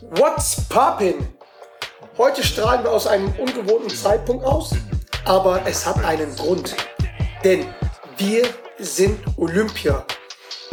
[0.00, 1.26] What's poppin'?
[2.16, 4.74] Heute strahlen wir aus einem ungewohnten Zeitpunkt aus,
[5.26, 6.74] aber es hat einen Grund.
[7.44, 7.66] Denn
[8.16, 8.48] wir
[8.78, 10.06] sind Olympia.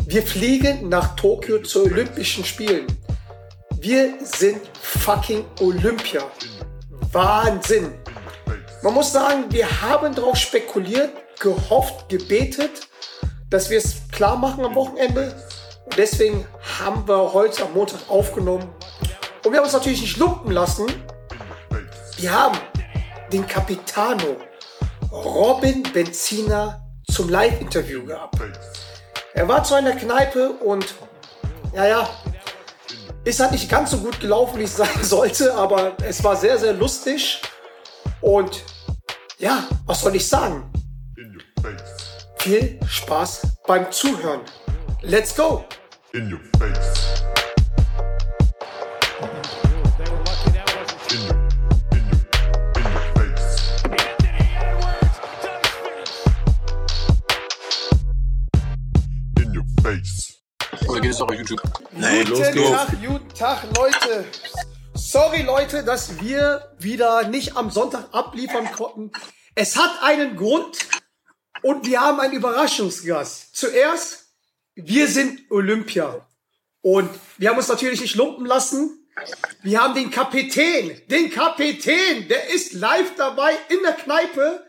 [0.06, 2.88] Wir fliegen nach Tokio zu Olympischen Spielen.
[3.82, 6.24] Wir sind fucking Olympia.
[7.12, 7.96] Wahnsinn.
[8.82, 11.12] Man muss sagen, wir haben darauf spekuliert,
[11.42, 12.88] gehofft, gebetet,
[13.50, 15.36] dass wir es klar machen am Wochenende.
[15.86, 16.46] Und deswegen
[16.80, 18.68] haben wir heute am Montag aufgenommen.
[19.44, 20.88] Und wir haben uns natürlich nicht lumpen lassen.
[22.18, 22.58] Wir haben
[23.32, 24.38] den Capitano
[25.12, 28.36] Robin Benziner zum Live-Interview gehabt.
[29.34, 30.96] Er war zu einer Kneipe und,
[31.74, 32.10] ja, ja,
[33.24, 36.58] ist halt nicht ganz so gut gelaufen, wie es sein sollte, aber es war sehr,
[36.58, 37.42] sehr lustig.
[38.22, 38.64] Und
[39.38, 40.72] ja, was soll ich sagen?
[42.38, 44.42] Viel Spaß beim Zuhören.
[45.08, 45.64] Let's go!
[46.14, 47.22] In your face.
[60.88, 61.62] Oder geht es auch auf YouTube?
[61.92, 62.70] Nee, guten los geht's.
[62.72, 64.26] Tag, guten Tag, Leute.
[64.96, 69.12] Sorry, Leute, dass wir wieder nicht am Sonntag abliefern konnten.
[69.54, 70.80] Es hat einen Grund
[71.62, 73.56] und wir haben einen Überraschungsgast.
[73.56, 74.25] Zuerst
[74.76, 76.26] wir sind Olympia.
[76.82, 79.08] Und wir haben uns natürlich nicht lumpen lassen.
[79.64, 84.66] Wir haben den Kapitän, den Kapitän, der ist live dabei in der Kneipe.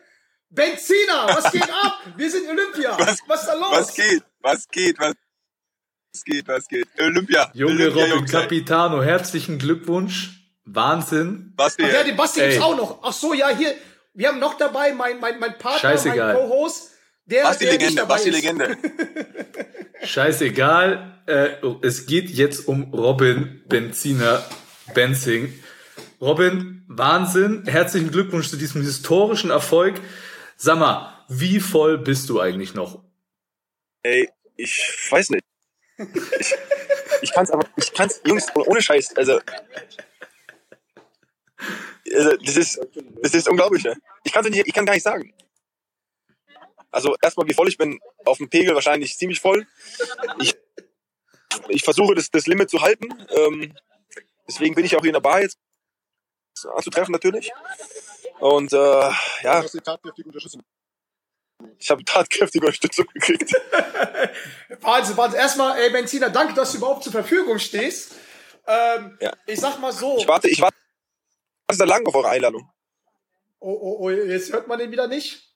[0.48, 2.00] Benziner, was geht ab?
[2.16, 2.96] Wir sind Olympia.
[2.98, 3.72] Was, was ist da los?
[3.72, 4.22] Was geht?
[4.40, 4.98] Was geht?
[4.98, 6.48] Was geht?
[6.48, 6.86] Was geht?
[7.00, 7.50] Olympia.
[7.52, 8.26] Junge Olympia, Robin.
[8.26, 10.30] Capitano, herzlichen Glückwunsch.
[10.64, 11.52] Wahnsinn.
[11.56, 11.82] Basti.
[11.84, 13.00] Ach ja, den Basti gibt's auch noch.
[13.02, 13.74] Ach so, ja, hier.
[14.14, 16.34] Wir haben noch dabei mein, mein, mein Partner, Scheißegal.
[16.34, 16.92] mein Co-Host.
[17.26, 18.78] Der, was die Legende, was die Legende.
[20.04, 21.48] Scheißegal, äh,
[21.82, 24.44] es geht jetzt um Robin Benziner
[24.94, 25.52] Benzing.
[26.20, 30.00] Robin, Wahnsinn, herzlichen Glückwunsch zu diesem historischen Erfolg.
[30.56, 33.02] Sag mal, wie voll bist du eigentlich noch?
[34.04, 35.44] Ey, ich weiß nicht.
[36.38, 36.54] Ich,
[37.22, 39.40] ich kann's aber, ich kann's, Jungs, ohne Scheiß, also,
[42.14, 42.80] also das ist,
[43.22, 43.96] das ist unglaublich, ne?
[44.22, 45.32] Ich kann's nicht, ich kann gar nicht sagen.
[46.96, 49.66] Also erstmal, wie voll ich bin, auf dem Pegel wahrscheinlich ziemlich voll.
[50.40, 50.56] Ich,
[51.68, 53.08] ich versuche das, das Limit zu halten.
[53.28, 53.76] Ähm,
[54.48, 55.58] deswegen bin ich auch hier in der Bar jetzt
[56.74, 57.52] anzutreffen natürlich.
[58.38, 58.76] Und äh,
[59.42, 59.62] ja.
[61.78, 63.52] Ich habe tatkräftige Unterstützung gekriegt.
[64.80, 65.38] Wahnsinn, Wahnsinn.
[65.38, 68.14] Erstmal, ey, Benziner, danke, dass du überhaupt zur Verfügung stehst.
[68.66, 69.34] Ähm, ja.
[69.44, 70.16] Ich sag mal so.
[70.16, 70.78] Ich warte, ich warte
[71.76, 72.70] da lang auf eure Einladung.
[73.58, 75.46] Oh, oh, oh, jetzt hört man den wieder nicht.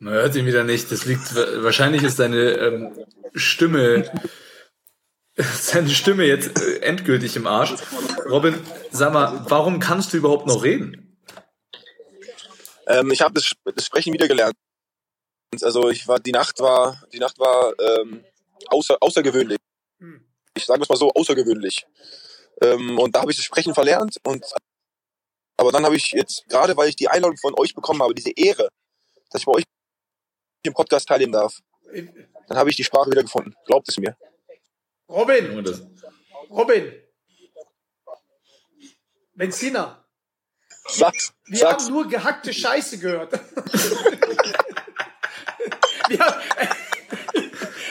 [0.00, 0.90] Man hört ihn wieder nicht.
[0.90, 4.10] Das liegt wahrscheinlich ist deine ähm, Stimme
[5.60, 7.74] seine Stimme jetzt äh, endgültig im Arsch.
[8.28, 8.58] Robin,
[8.90, 11.18] sag mal, warum kannst du überhaupt noch reden?
[12.86, 14.54] Ähm, ich habe das, das, Sprechen wieder gelernt.
[15.62, 18.24] Also ich war die Nacht war die Nacht war ähm,
[18.66, 19.58] außer, außergewöhnlich.
[20.54, 21.86] Ich sage es mal so außergewöhnlich.
[22.62, 24.44] Ähm, und da habe ich das Sprechen verlernt und
[25.56, 28.30] aber dann habe ich jetzt gerade, weil ich die Einladung von euch bekommen habe, diese
[28.34, 28.68] Ehre,
[29.30, 29.64] dass ich bei euch
[30.62, 31.60] im Podcast teilnehmen darf,
[32.48, 33.54] dann habe ich die Sprache wieder gefunden.
[33.66, 34.16] Glaubt es mir.
[35.08, 35.64] Robin!
[36.50, 36.92] Robin!
[39.34, 40.04] Benziner!
[40.88, 41.32] Sag's!
[41.46, 41.84] Wir sag's.
[41.84, 43.32] haben nur gehackte Scheiße gehört.
[46.18, 46.42] haben,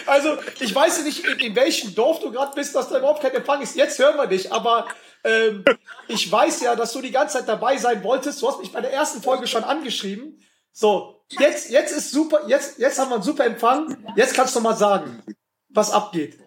[0.06, 3.34] also, ich weiß nicht, in, in welchem Dorf du gerade bist, dass da überhaupt kein
[3.34, 3.76] Empfang ist.
[3.76, 4.88] Jetzt hören wir dich, aber
[5.24, 5.64] ähm,
[6.08, 8.42] ich weiß ja, dass du die ganze Zeit dabei sein wolltest.
[8.42, 10.44] Du hast mich bei der ersten Folge schon angeschrieben.
[10.72, 13.98] So, jetzt, jetzt ist super, jetzt, jetzt haben wir einen super Empfang.
[14.16, 15.24] Jetzt kannst du mal sagen,
[15.70, 16.40] was abgeht.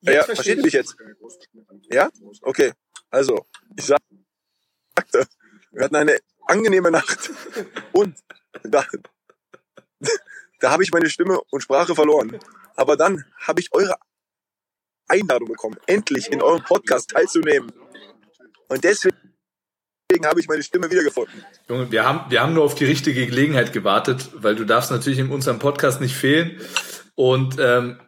[0.00, 0.96] Jetzt ja, versteht mich jetzt.
[1.90, 2.10] Ja?
[2.42, 2.72] Okay.
[3.10, 3.46] Also,
[3.76, 5.26] ich sagte,
[5.72, 7.30] wir hatten eine angenehme Nacht.
[7.92, 8.18] Und
[8.62, 8.84] da,
[10.60, 12.38] da habe ich meine Stimme und Sprache verloren.
[12.76, 13.96] Aber dann habe ich eure
[15.06, 17.72] Einladung bekommen, endlich in eurem Podcast teilzunehmen.
[18.68, 19.23] Und deswegen
[20.14, 21.44] deswegen habe ich meine Stimme wiedergefunden.
[21.68, 25.18] Junge, wir haben, wir haben nur auf die richtige Gelegenheit gewartet, weil du darfst natürlich
[25.18, 26.60] in unserem Podcast nicht fehlen.
[27.14, 27.98] Und ähm,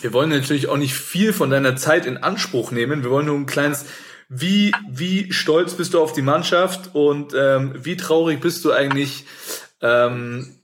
[0.00, 3.02] wir wollen natürlich auch nicht viel von deiner Zeit in Anspruch nehmen.
[3.02, 3.86] Wir wollen nur ein kleines,
[4.28, 9.24] wie, wie stolz bist du auf die Mannschaft und ähm, wie traurig bist du eigentlich,
[9.80, 10.60] ähm,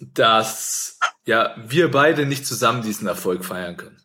[0.00, 4.00] dass ja wir beide nicht zusammen diesen Erfolg feiern können.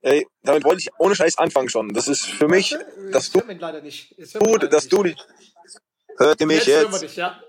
[0.00, 1.92] Ey, damit wollte ich ohne Scheiß anfangen schon.
[1.92, 2.76] Das ist für mich,
[3.12, 5.16] dass du, du dass du die,
[6.16, 6.90] hört ihr mich jetzt?
[6.90, 7.02] jetzt?
[7.02, 7.40] Dich, ja.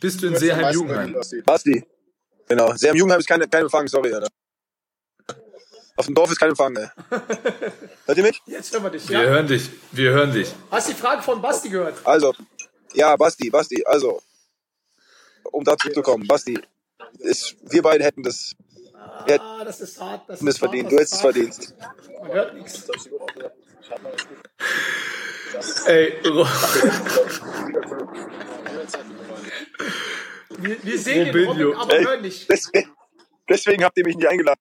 [0.00, 1.16] Bist du in Seeheim Jugendheim?
[1.44, 1.84] Basti.
[2.48, 2.74] Genau.
[2.74, 4.28] Seeheim Jugendheim ist keine, kein Empfang, sorry, Alter.
[5.96, 6.92] Auf dem Dorf ist kein Empfang, ne?
[8.06, 8.40] Hört ihr mich?
[8.46, 9.28] Jetzt hören wir dich, Wir ja?
[9.28, 9.68] hören dich.
[9.90, 10.54] Wir hören dich.
[10.70, 11.94] Hast die Frage von Basti gehört?
[12.04, 12.32] Also,
[12.94, 14.22] ja, Basti, Basti, also,
[15.50, 16.56] um dazu zu kommen, Basti,
[17.18, 18.67] ist, wir beide hätten das, wir
[19.40, 20.28] Ah, das ist hart.
[20.28, 20.86] Das ist hart, verdient.
[20.86, 21.74] das Du ist hättest es verdient.
[22.20, 22.88] Man hört nichts.
[25.86, 26.14] Ey,
[30.58, 31.46] Wir, wir sehen den.
[31.46, 32.04] Robin, aber Ey.
[32.04, 32.50] hören nicht.
[32.50, 32.90] Deswegen,
[33.48, 34.60] deswegen habt ihr mich nicht eingeladen.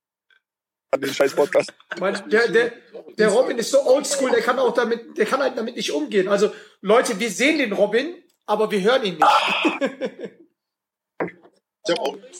[0.92, 1.74] An den scheiß Podcast.
[1.98, 2.71] Weil der, der,
[3.18, 6.30] der Robin ist so oldschool, der kann auch damit, der kann halt damit nicht umgehen.
[6.30, 8.15] Also, Leute, wir sehen den Robin,
[8.45, 10.12] aber wir hören ihn nicht.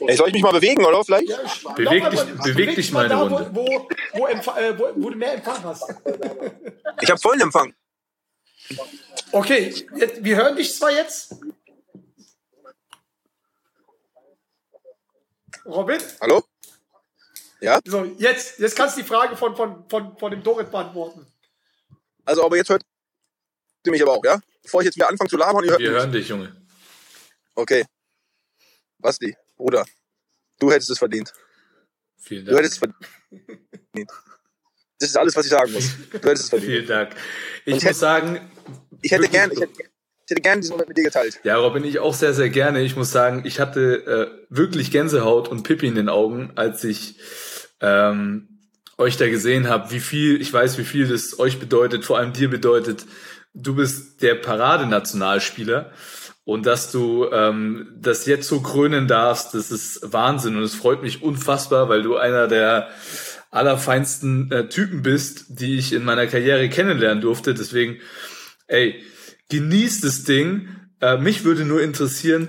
[0.07, 1.29] Ey, soll ich mich mal bewegen, oder vielleicht?
[1.29, 1.38] Ja,
[1.75, 3.49] Beweg dich- beweg dich mal eine da, Runde.
[3.53, 5.83] Wo, wo, äh, wo, wo du mehr Empfang hast.
[7.01, 7.73] Ich habe vollen Empfang.
[9.31, 9.73] Okay,
[10.19, 11.35] wir hören dich zwar jetzt.
[15.65, 15.99] Robin?
[16.21, 16.44] Hallo?
[17.59, 17.79] Ja?
[17.85, 21.25] So, jetzt, jetzt kannst du die Frage von, von, von, von dem Dorit beantworten.
[22.25, 22.83] Also, aber jetzt hört
[23.85, 24.39] ihr mich aber auch, ja?
[24.63, 25.99] Bevor ich jetzt wieder anfange zu labern, ihr hört wir mich.
[25.99, 26.55] hören dich, Junge.
[27.55, 27.85] Okay.
[29.07, 29.86] Basti, Bruder,
[30.59, 31.31] du hättest es verdient.
[32.18, 32.57] Vielen Du Dank.
[32.65, 34.12] hättest es verdient.
[35.00, 35.92] Das ist alles, was ich sagen muss.
[36.12, 36.71] Du hättest es verdient.
[36.71, 37.12] Vielen Dank.
[37.13, 38.51] Ich ich muss hätte- sagen,
[39.01, 41.39] Ich hätte Wirklich gern, ich hätte, ich hätte gern diesen Moment mit dir geteilt.
[41.45, 42.81] ja, Robin, ich auch sehr, sehr gerne.
[42.81, 47.18] Ich muss sagen, ich hatte äh, wirklich Gänsehaut und Pippi in den Augen, als ich
[47.80, 48.59] ähm,
[48.98, 52.33] euch da gesehen habe, wie viel, ich weiß, wie viel das euch bedeutet, vor allem
[52.33, 53.06] dir bedeutet.
[53.54, 55.92] Du bist der Paradenationalspieler
[56.47, 61.01] und dass du ähm, das jetzt so krönen darfst, das ist Wahnsinn und es freut
[61.01, 62.88] mich unfassbar, weil du einer der
[63.51, 67.53] allerfeinsten äh, Typen bist, die ich in meiner Karriere kennenlernen durfte.
[67.53, 67.97] Deswegen,
[68.67, 69.03] ey,
[69.49, 70.69] genießt das Ding.
[71.01, 72.47] Äh, mich würde nur interessieren,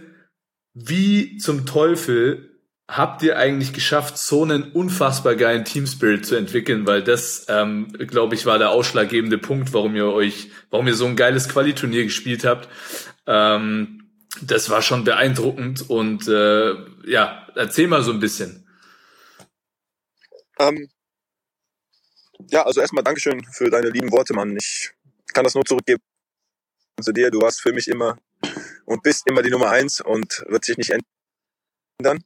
[0.75, 2.49] wie zum Teufel
[2.87, 6.87] habt ihr eigentlich geschafft, so einen unfassbar geilen Teamspirit zu entwickeln?
[6.87, 11.07] Weil das, ähm, glaube ich, war der ausschlaggebende Punkt, warum ihr euch, warum ihr so
[11.07, 12.69] ein geiles Qualiturnier gespielt habt.
[13.29, 14.11] Ähm,
[14.41, 16.75] das war schon beeindruckend und äh,
[17.07, 18.67] ja, erzähl mal so ein bisschen.
[20.59, 20.89] Ähm,
[22.51, 24.57] ja, also erstmal Dankeschön für deine lieben Worte, Mann.
[24.57, 24.93] Ich
[25.35, 26.01] kann das nur zurückgeben
[27.01, 27.31] zu dir.
[27.31, 28.17] Du warst für mich immer
[28.87, 30.93] und bist immer die Nummer eins und wird sich nicht
[31.99, 32.25] ändern.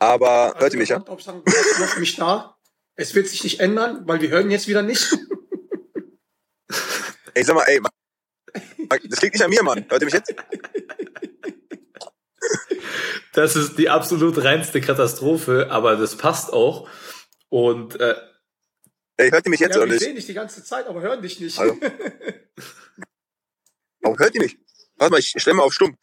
[0.00, 1.04] Aber hört ihr mich, ja?
[1.06, 1.42] Also,
[1.78, 2.56] noch mich da.
[2.96, 5.16] Es wird sich nicht ändern, weil wir hören jetzt wieder nicht.
[7.34, 7.92] Ey, sag mal, ey, Mann,
[9.08, 9.84] das liegt nicht an mir, Mann.
[9.88, 10.34] Hört ihr mich jetzt?
[13.32, 16.88] Das ist die absolut reinste Katastrophe, aber das passt auch.
[17.48, 18.14] Und äh,
[19.16, 20.02] Ey, hört ihr mich jetzt ja, oder wir nicht?
[20.02, 21.58] sehen dich die ganze Zeit, aber hören dich nicht.
[21.58, 21.76] Hallo?
[24.00, 24.58] Warum hört ihr mich?
[24.96, 25.96] Warte mal, ich stelle mal auf stumm.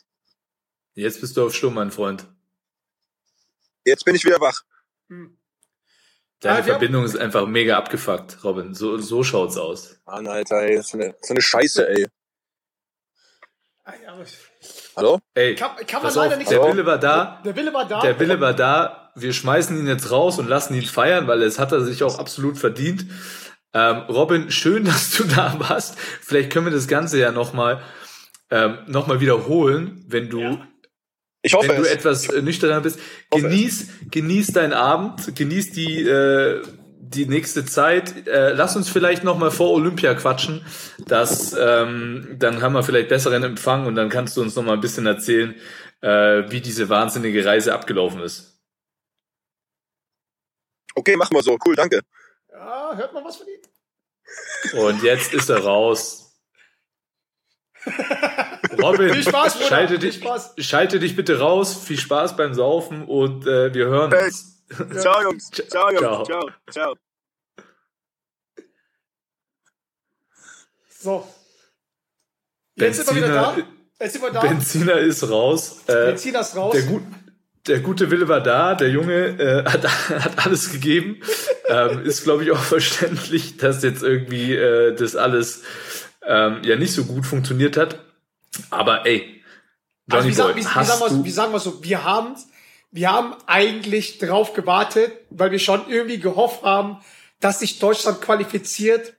[0.93, 2.27] jetzt bist du auf Stumm, mein Freund.
[3.85, 4.61] Jetzt bin ich wieder wach.
[5.09, 5.37] Hm.
[6.39, 8.75] Deine Ah, Verbindung ist einfach mega abgefuckt, Robin.
[8.75, 9.97] So, so schaut's aus.
[10.05, 12.05] Mann, Alter, ey, das ist eine, das ist eine Scheiße, ey.
[14.95, 15.19] Hallo?
[15.33, 17.41] Ey, Kann, kann man leider auf, nicht der Wille war da.
[17.45, 18.01] Der Wille war da.
[18.01, 19.11] Der Wille war da.
[19.15, 22.19] Wir schmeißen ihn jetzt raus und lassen ihn feiern, weil es hat er sich auch
[22.19, 23.05] absolut verdient.
[23.73, 25.97] Ähm, Robin, schön, dass du da warst.
[25.99, 27.81] Vielleicht können wir das Ganze ja nochmal
[28.49, 30.67] ähm, noch mal wiederholen, wenn du Ja.
[31.43, 31.91] Ich hoffe wenn du es.
[31.91, 32.99] etwas äh, nüchterner bist.
[33.31, 36.61] Genieß, genieß deinen Abend, genieß die, äh,
[37.09, 38.27] die nächste Zeit.
[38.27, 40.65] Äh, lass uns vielleicht noch mal vor Olympia quatschen.
[41.05, 44.73] Das, ähm, dann haben wir vielleicht besseren Empfang und dann kannst du uns noch mal
[44.73, 45.55] ein bisschen erzählen,
[46.01, 48.61] äh, wie diese wahnsinnige Reise abgelaufen ist.
[50.95, 51.57] Okay, machen wir so.
[51.65, 52.01] Cool, danke.
[52.51, 54.79] Ja, hört man was von ihm?
[54.79, 56.23] Und jetzt ist er raus.
[58.81, 59.67] Robin, Viel Spaß, Bruder.
[59.67, 60.55] schalte, Viel dich, Spaß.
[60.57, 61.77] schalte dich bitte raus.
[61.85, 64.25] Viel Spaß beim Saufen und äh, wir hören Hey.
[64.25, 64.55] uns.
[64.99, 65.49] Ciao, Jungs.
[65.69, 65.99] Ciao, Jungs.
[66.01, 66.23] Ciao.
[66.25, 66.49] Ciao.
[66.71, 67.06] Ciao.
[70.99, 71.27] So.
[72.75, 73.57] Jetzt sind wir wieder da.
[73.99, 74.41] Jetzt sind wir da.
[74.41, 75.83] Benziner ist raus.
[75.87, 76.73] Äh, Benziner ist raus.
[76.73, 77.03] der, gut,
[77.67, 78.75] der gute Wille war da.
[78.75, 81.21] Der Junge äh, hat, hat alles gegeben.
[81.67, 85.63] ähm, ist, glaube ich, auch verständlich, dass jetzt irgendwie äh, das alles
[86.25, 87.99] ähm, ja nicht so gut funktioniert hat.
[88.69, 89.43] Aber ey,
[90.09, 92.03] Also Johnny wie, sagen, Boy, wie, wie, hast sagen wir, wie sagen wir so, wir
[92.03, 92.35] haben,
[92.91, 96.97] wir haben eigentlich drauf gewartet, weil wir schon irgendwie gehofft haben,
[97.39, 99.13] dass sich Deutschland qualifiziert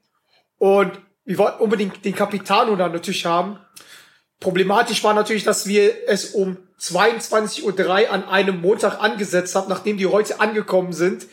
[0.58, 3.58] und wir wollten unbedingt den Capitano da natürlich haben.
[4.40, 7.60] Problematisch war natürlich, dass wir es um 22.03
[8.06, 11.26] Uhr an einem Montag angesetzt haben, nachdem die heute angekommen sind.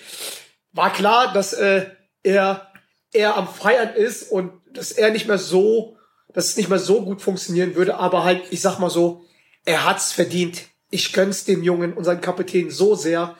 [0.73, 1.85] War klar, dass äh,
[2.23, 2.73] er,
[3.13, 5.95] er am Feiern ist und dass er nicht mehr so,
[6.33, 9.23] dass es nicht mehr so gut funktionieren würde, aber halt, ich sag mal so,
[9.63, 10.63] er hat's verdient.
[10.89, 13.37] Ich gönn's dem Jungen, unseren Kapitän, so sehr.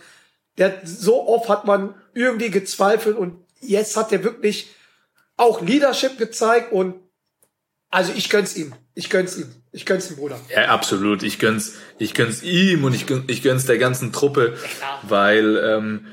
[0.58, 4.70] Der so oft hat man irgendwie gezweifelt und jetzt hat er wirklich
[5.38, 6.96] auch Leadership gezeigt und
[7.90, 8.74] also ich gönn's ihm.
[8.94, 9.52] Ich gönn's ihm.
[9.72, 10.40] Ich gönn's ihm, Bruder.
[10.54, 11.24] Ja, absolut.
[11.24, 16.08] Ich gönn's, ich gönn's ihm und ich, ich gönn's der ganzen Truppe, ja, weil ähm,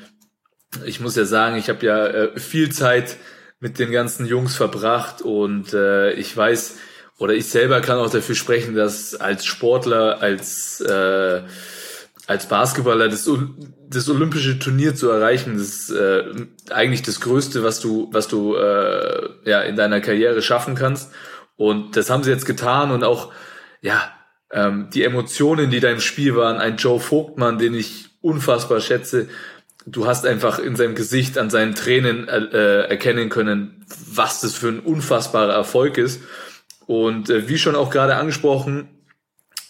[0.85, 3.17] ich muss ja sagen, ich habe ja äh, viel Zeit
[3.61, 6.76] mit den ganzen Jungs verbracht und äh, ich weiß
[7.19, 11.43] oder ich selber kann auch dafür sprechen, dass als Sportler, als äh,
[12.33, 13.31] als Basketballer das,
[13.89, 16.25] das olympische Turnier zu erreichen, das ist äh,
[16.71, 21.12] eigentlich das Größte, was du was du äh, ja in deiner Karriere schaffen kannst
[21.57, 23.33] und das haben sie jetzt getan und auch
[23.81, 24.12] ja
[24.51, 29.29] ähm, die Emotionen, die da im Spiel waren, ein Joe Vogtmann, den ich unfassbar schätze,
[29.87, 34.69] du hast einfach in seinem Gesicht, an seinen Tränen äh, erkennen können, was das für
[34.69, 36.23] ein unfassbarer Erfolg ist.
[36.87, 38.89] Und äh, wie schon auch gerade angesprochen,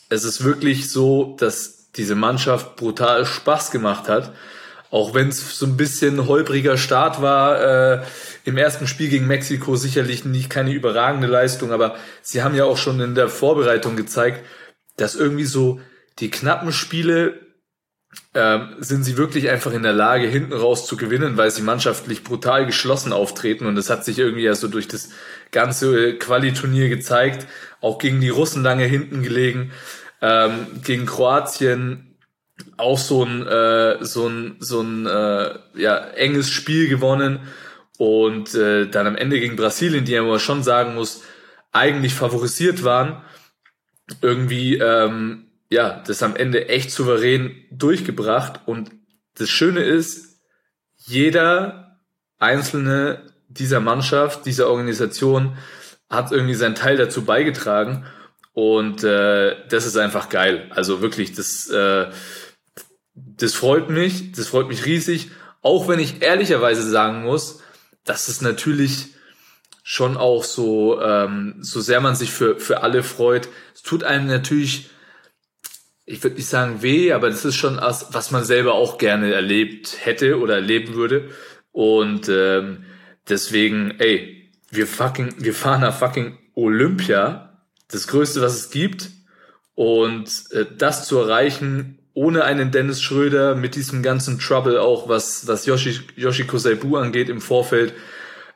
[0.09, 4.33] es ist wirklich so, dass diese Mannschaft brutal Spaß gemacht hat.
[4.91, 7.61] Auch wenn es so ein bisschen holpriger Start war,
[8.01, 8.03] äh,
[8.45, 12.77] im ersten Spiel gegen Mexiko sicherlich nicht keine überragende Leistung, aber sie haben ja auch
[12.77, 14.45] schon in der Vorbereitung gezeigt,
[14.97, 15.81] dass irgendwie so
[16.19, 17.41] die knappen Spiele
[18.35, 22.25] ähm, sind sie wirklich einfach in der Lage, hinten raus zu gewinnen, weil sie mannschaftlich
[22.25, 23.67] brutal geschlossen auftreten.
[23.67, 25.11] Und das hat sich irgendwie ja so durch das
[25.51, 27.47] ganze Qualiturnier gezeigt.
[27.81, 29.73] Auch gegen die Russen lange hinten gelegen.
[30.23, 32.17] Ähm, gegen Kroatien
[32.77, 37.41] auch so ein, äh, so ein, so ein äh, ja, enges Spiel gewonnen.
[37.99, 41.23] Und äh, dann am Ende gegen Brasilien, die man schon sagen muss,
[41.73, 43.23] eigentlich favorisiert waren,
[44.21, 48.61] irgendwie ähm, ja, das am Ende echt souverän durchgebracht.
[48.67, 48.91] Und
[49.37, 50.41] das Schöne ist,
[50.97, 51.99] jeder
[52.39, 55.57] einzelne dieser Mannschaft, dieser Organisation
[56.11, 58.05] hat irgendwie seinen Teil dazu beigetragen.
[58.53, 60.71] Und äh, das ist einfach geil.
[60.71, 62.11] Also wirklich, das, äh,
[63.15, 65.31] das freut mich, das freut mich riesig.
[65.63, 67.61] Auch wenn ich ehrlicherweise sagen muss,
[68.05, 69.09] dass es natürlich
[69.83, 74.27] schon auch so, ähm, so sehr man sich für, für alle freut, es tut einem
[74.27, 74.91] natürlich
[76.05, 79.33] ich würde nicht sagen weh, aber das ist schon was, was man selber auch gerne
[79.33, 81.31] erlebt hätte oder erleben würde.
[81.71, 82.85] Und ähm,
[83.29, 87.52] deswegen, ey, wir fucking, wir fahren nach fucking Olympia,
[87.93, 89.11] das Größte, was es gibt.
[89.75, 95.47] Und äh, das zu erreichen, ohne einen Dennis Schröder, mit diesem ganzen Trouble auch, was,
[95.47, 97.95] was Yoshi, Yoshiko Saibu angeht im Vorfeld,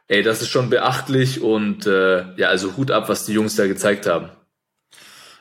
[0.09, 3.67] ey, das ist schon beachtlich und äh, ja, also Hut ab, was die Jungs da
[3.67, 4.31] gezeigt haben.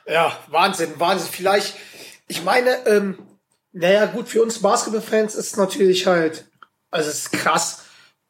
[0.06, 1.28] Ja, Wahnsinn, Wahnsinn.
[1.30, 1.74] Vielleicht
[2.28, 3.18] ich meine, ähm,
[3.72, 6.46] naja, gut, für uns Basketballfans ist natürlich halt,
[6.90, 7.84] also es ist krass,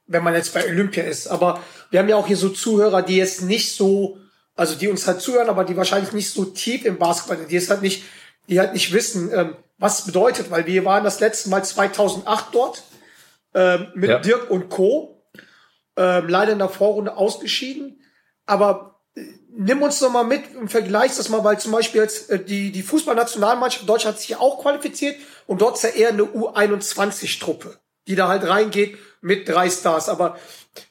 [0.06, 1.28] wenn man jetzt bei Olympia ist.
[1.28, 4.18] Aber wir haben ja auch hier so Zuhörer, die jetzt nicht so,
[4.56, 7.70] also die uns halt zuhören, aber die wahrscheinlich nicht so tief im Basketball, die jetzt
[7.70, 8.04] halt nicht,
[8.48, 12.46] die halt nicht wissen, ähm, was es bedeutet, weil wir waren das letzte Mal 2008
[12.52, 12.82] dort
[13.54, 14.18] ähm, mit ja.
[14.18, 15.22] Dirk und Co.
[15.96, 18.02] Ähm, leider in der Vorrunde ausgeschieden.
[18.46, 19.00] Aber
[19.50, 22.70] nimm uns doch mal mit und vergleich das mal, weil zum Beispiel jetzt äh, die,
[22.70, 27.78] die Fußballnationalmannschaft Deutschland hat sich ja auch qualifiziert und dort ist ja eher eine U21-Truppe,
[28.06, 30.08] die da halt reingeht mit drei Stars.
[30.08, 30.38] Aber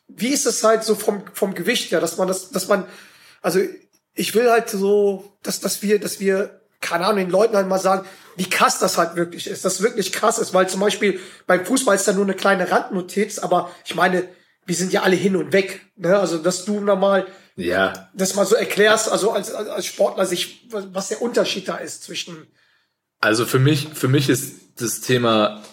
[0.08, 2.86] wie ist es halt so vom, vom Gewicht her, dass man das, dass man,
[3.46, 3.60] also
[4.16, 7.80] ich will halt so, dass, dass wir, dass wir, keine Ahnung, den Leuten halt mal
[7.80, 11.64] sagen, wie krass das halt wirklich ist, dass wirklich krass ist, weil zum Beispiel beim
[11.64, 14.28] Fußball ist da nur eine kleine Randnotiz, aber ich meine,
[14.66, 16.18] wir sind ja alle hin und weg, ne?
[16.18, 18.10] Also, dass du nochmal ja.
[18.14, 22.48] Das mal so erklärst, also als, als Sportler sich, was der Unterschied da ist zwischen.
[23.22, 25.64] Also für mich, für mich ist das Thema,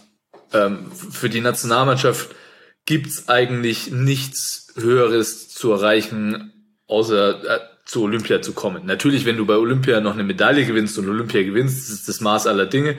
[0.53, 2.37] ähm, für die Nationalmannschaft
[2.85, 6.62] gibt's eigentlich nichts Höheres zu erreichen,
[6.93, 8.87] außer äh, zu Olympia zu kommen.
[8.87, 12.47] Natürlich, wenn du bei Olympia noch eine Medaille gewinnst und Olympia gewinnst, ist das Maß
[12.47, 12.97] aller Dinge.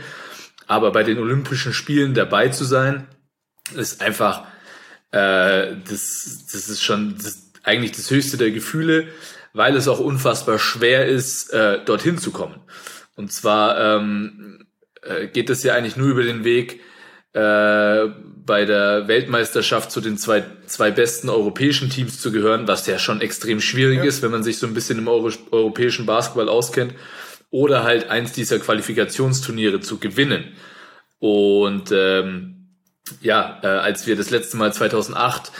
[0.68, 3.08] Aber bei den Olympischen Spielen dabei zu sein,
[3.76, 4.46] ist einfach,
[5.12, 9.08] äh, das, das ist schon, das, eigentlich das höchste der Gefühle,
[9.54, 12.60] weil es auch unfassbar schwer ist, äh, dorthin zu kommen.
[13.16, 14.66] Und zwar ähm,
[15.04, 16.82] äh, geht es ja eigentlich nur über den Weg,
[17.34, 18.10] äh,
[18.46, 23.22] bei der Weltmeisterschaft zu den zwei, zwei besten europäischen Teams zu gehören, was ja schon
[23.22, 24.04] extrem schwierig ja.
[24.04, 26.94] ist, wenn man sich so ein bisschen im Euro europäischen Basketball auskennt,
[27.50, 30.54] oder halt eins dieser Qualifikationsturniere zu gewinnen.
[31.20, 32.68] Und ähm,
[33.22, 35.52] ja, äh, als wir das letzte Mal 2008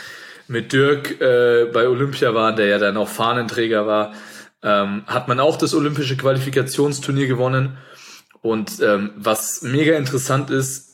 [0.48, 4.12] mit Dirk äh, bei Olympia waren, der ja dann auch Fahnenträger war,
[4.62, 7.78] ähm, hat man auch das olympische Qualifikationsturnier gewonnen.
[8.42, 10.93] Und ähm, was mega interessant ist,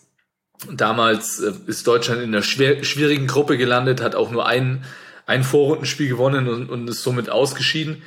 [0.72, 4.84] damals äh, ist Deutschland in einer schwer, schwierigen Gruppe gelandet, hat auch nur ein,
[5.26, 8.02] ein Vorrundenspiel gewonnen und, und ist somit ausgeschieden.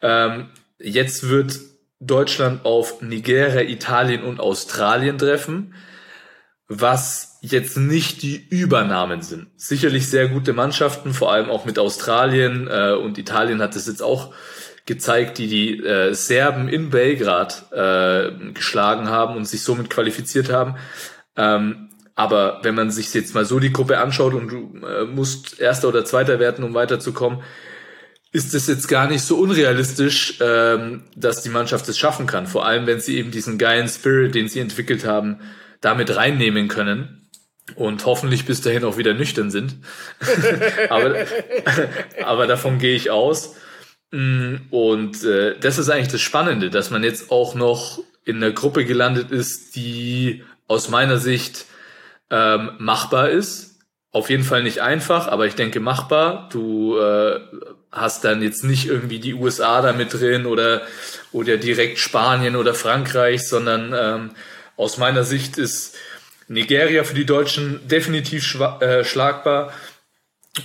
[0.00, 0.48] Ähm,
[0.78, 1.58] jetzt wird
[2.00, 5.74] Deutschland auf Nigeria, Italien und Australien treffen,
[6.68, 9.48] was jetzt nicht die Übernahmen sind.
[9.56, 14.02] Sicherlich sehr gute Mannschaften, vor allem auch mit Australien äh, und Italien hat es jetzt
[14.02, 14.32] auch
[14.86, 20.76] gezeigt, die die äh, Serben in Belgrad äh, geschlagen haben und sich somit qualifiziert haben.
[21.36, 25.60] Ähm, aber wenn man sich jetzt mal so die Gruppe anschaut und du äh, musst
[25.60, 27.44] Erster oder Zweiter werden, um weiterzukommen,
[28.32, 32.48] ist es jetzt gar nicht so unrealistisch, ähm, dass die Mannschaft es schaffen kann.
[32.48, 35.38] Vor allem, wenn sie eben diesen geilen Spirit, den sie entwickelt haben,
[35.80, 37.30] damit reinnehmen können
[37.76, 39.76] und hoffentlich bis dahin auch wieder nüchtern sind.
[40.90, 41.14] aber,
[42.24, 43.54] aber davon gehe ich aus.
[44.10, 48.50] Mm, und äh, das ist eigentlich das Spannende, dass man jetzt auch noch in einer
[48.50, 51.67] Gruppe gelandet ist, die aus meiner Sicht
[52.30, 53.80] ähm, machbar ist.
[54.10, 56.48] Auf jeden Fall nicht einfach, aber ich denke machbar.
[56.50, 57.40] Du äh,
[57.92, 60.82] hast dann jetzt nicht irgendwie die USA da mit drin oder,
[61.32, 64.30] oder direkt Spanien oder Frankreich, sondern ähm,
[64.76, 65.96] aus meiner Sicht ist
[66.48, 69.72] Nigeria für die Deutschen definitiv äh, schlagbar.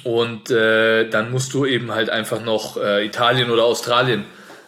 [0.03, 4.25] Und äh, dann musst du eben halt einfach noch äh, Italien oder Australien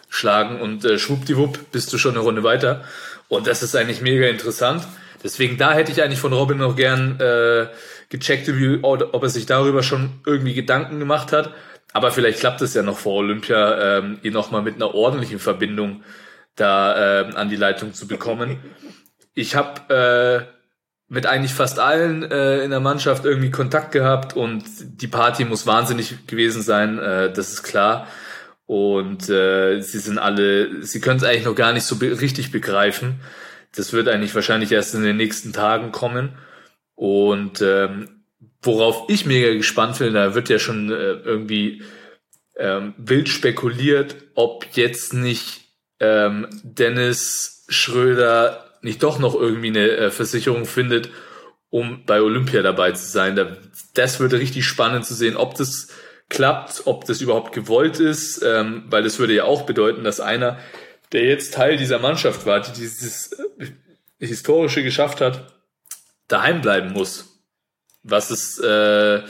[0.08, 2.84] schlagen und äh, schwuppdiwupp bist du schon eine Runde weiter.
[3.28, 4.86] Und das ist eigentlich mega interessant.
[5.26, 7.66] Deswegen da hätte ich eigentlich von Robin noch gern äh,
[8.10, 11.52] gecheckt, ob er sich darüber schon irgendwie Gedanken gemacht hat.
[11.92, 16.04] Aber vielleicht klappt es ja noch vor Olympia, ähm, ihn nochmal mit einer ordentlichen Verbindung
[16.54, 18.58] da äh, an die Leitung zu bekommen.
[19.34, 24.62] Ich habe äh, mit eigentlich fast allen äh, in der Mannschaft irgendwie Kontakt gehabt und
[24.80, 28.06] die Party muss wahnsinnig gewesen sein, äh, das ist klar.
[28.66, 32.52] Und äh, sie sind alle, sie können es eigentlich noch gar nicht so be richtig
[32.52, 33.20] begreifen.
[33.78, 36.36] Das wird eigentlich wahrscheinlich erst in den nächsten Tagen kommen.
[36.94, 38.24] Und ähm,
[38.62, 41.82] worauf ich mega gespannt bin, da wird ja schon äh, irgendwie
[42.56, 50.10] ähm, wild spekuliert, ob jetzt nicht ähm, Dennis Schröder nicht doch noch irgendwie eine äh,
[50.10, 51.10] Versicherung findet,
[51.70, 53.36] um bei Olympia dabei zu sein.
[53.36, 53.56] Da,
[53.94, 55.88] das würde richtig spannend zu sehen, ob das
[56.28, 60.58] klappt, ob das überhaupt gewollt ist, ähm, weil das würde ja auch bedeuten, dass einer,
[61.12, 63.66] der jetzt Teil dieser Mannschaft war, die dieses äh,
[64.18, 65.54] Historische geschafft hat,
[66.28, 67.40] daheim bleiben muss.
[68.02, 69.22] Was ist, äh,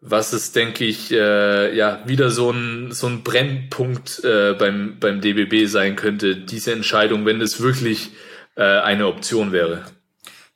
[0.00, 5.20] was ist, denke ich, äh, ja, wieder so ein, so ein Brennpunkt äh, beim, beim
[5.20, 8.10] DBB sein könnte, diese Entscheidung, wenn es wirklich
[8.56, 9.84] äh, eine Option wäre.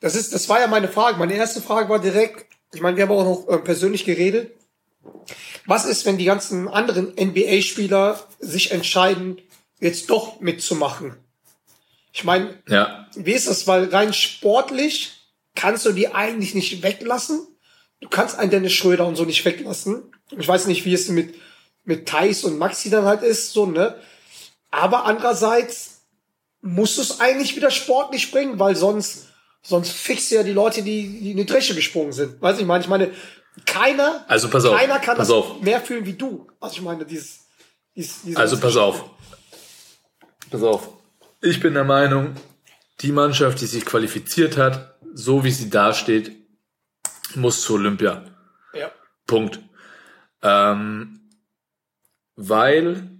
[0.01, 1.19] Das ist, das war ja meine Frage.
[1.19, 4.53] Meine erste Frage war direkt, ich meine, wir haben auch noch äh, persönlich geredet.
[5.67, 9.39] Was ist, wenn die ganzen anderen NBA-Spieler sich entscheiden,
[9.81, 11.17] jetzt doch mitzumachen?
[12.13, 13.07] Ich meine, ja.
[13.15, 13.67] wie ist das?
[13.67, 15.13] Weil rein sportlich
[15.55, 17.47] kannst du die eigentlich nicht weglassen.
[18.01, 20.03] Du kannst einen Dennis Schröder und so nicht weglassen.
[20.37, 21.35] Ich weiß nicht, wie es mit,
[21.85, 24.01] mit Thais und Maxi dann halt ist, so, ne?
[24.71, 25.97] Aber andererseits,
[26.67, 29.27] musst du es eigentlich wieder sportlich bringen, weil sonst,
[29.63, 32.41] sonst fixt ja die Leute, die, die in die Dresche gesprungen sind.
[32.43, 33.13] Weiß ich meine, ich meine,
[33.65, 35.61] keiner, also pass auf, keiner kann pass das auf.
[35.61, 36.47] mehr fühlen wie du.
[36.61, 37.47] Also ich meine, dieses,
[37.95, 39.05] dieses, dieses Also pass auf.
[40.51, 40.89] Pass auf.
[41.41, 42.35] Ich bin der Meinung,
[43.01, 46.33] die Mannschaft, die sich qualifiziert hat, so wie sie dasteht,
[47.35, 48.25] muss zu Olympia.
[48.73, 48.91] Ja.
[49.27, 49.61] Punkt.
[50.43, 51.21] Ähm,
[52.37, 53.11] weil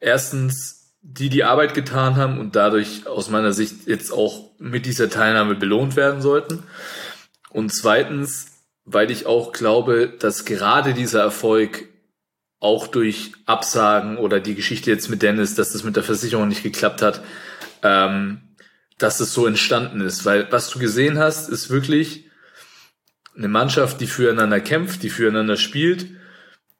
[0.00, 5.10] erstens die die Arbeit getan haben und dadurch aus meiner Sicht jetzt auch mit dieser
[5.10, 6.62] Teilnahme belohnt werden sollten.
[7.50, 8.46] Und zweitens,
[8.84, 11.88] weil ich auch glaube, dass gerade dieser Erfolg
[12.62, 16.62] auch durch Absagen oder die Geschichte jetzt mit Dennis, dass das mit der Versicherung nicht
[16.62, 17.20] geklappt hat,
[17.82, 18.40] ähm,
[18.98, 20.24] dass es so entstanden ist.
[20.24, 22.30] Weil was du gesehen hast, ist wirklich
[23.36, 26.06] eine Mannschaft, die füreinander kämpft, die füreinander spielt,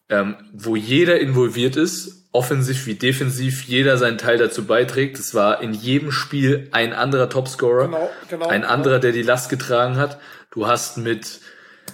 [0.09, 5.19] ähm, wo jeder involviert ist offensiv wie defensiv jeder seinen Teil dazu beiträgt.
[5.19, 9.51] Es war in jedem Spiel ein anderer Topscorer, genau, genau, ein anderer, der die Last
[9.51, 10.19] getragen hat.
[10.51, 11.41] Du hast mit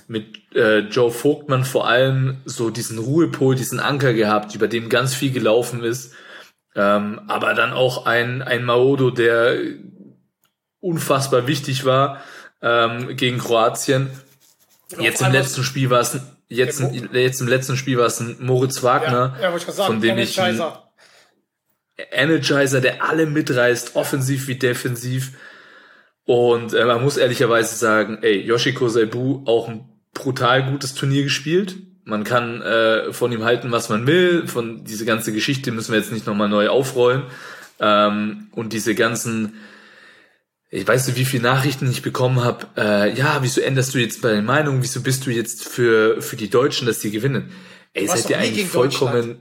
[0.09, 5.15] mit äh, Joe Vogtmann vor allem so diesen Ruhepol, diesen Anker gehabt, über den ganz
[5.15, 6.15] viel gelaufen ist.
[6.75, 9.59] Ähm, aber dann auch ein, ein Maodo, der
[10.81, 12.23] unfassbar wichtig war
[12.63, 14.11] ähm, gegen Kroatien.
[14.99, 16.19] Jetzt im letzten Spiel war es
[16.51, 16.81] Jetzt,
[17.13, 20.41] jetzt im letzten Spiel war es ein Moritz Wagner, ja, ja, sagen, von dem ich
[22.11, 25.33] Energizer, der alle mitreißt, offensiv wie defensiv.
[26.25, 29.89] Und äh, man muss ehrlicherweise sagen, ey, Yoshiko Saibu auch ein
[30.19, 31.77] brutal gutes Turnier gespielt.
[32.05, 34.47] Man kann äh, von ihm halten, was man will.
[34.47, 37.23] Von diese ganze Geschichte müssen wir jetzt nicht nochmal neu aufrollen.
[37.81, 39.55] Ähm, und diese ganzen
[40.71, 44.23] ich weiß nicht, wie viele Nachrichten ich bekommen habe, äh, ja, wieso änderst du jetzt
[44.23, 47.51] deine Meinung, wieso bist du jetzt für, für die Deutschen, dass die gewinnen?
[47.95, 49.39] Ey, seid ihr eigentlich vollkommen,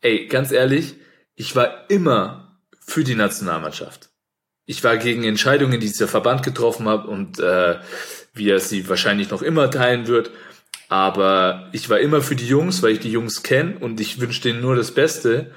[0.00, 0.94] ey, ganz ehrlich,
[1.34, 4.10] ich war immer für die Nationalmannschaft.
[4.64, 7.78] ich war gegen Entscheidungen, die dieser Verband getroffen hat und äh,
[8.36, 10.30] wie er sie wahrscheinlich noch immer teilen wird.
[10.88, 14.42] Aber ich war immer für die Jungs, weil ich die Jungs kenne und ich wünsche
[14.42, 15.50] denen nur das Beste.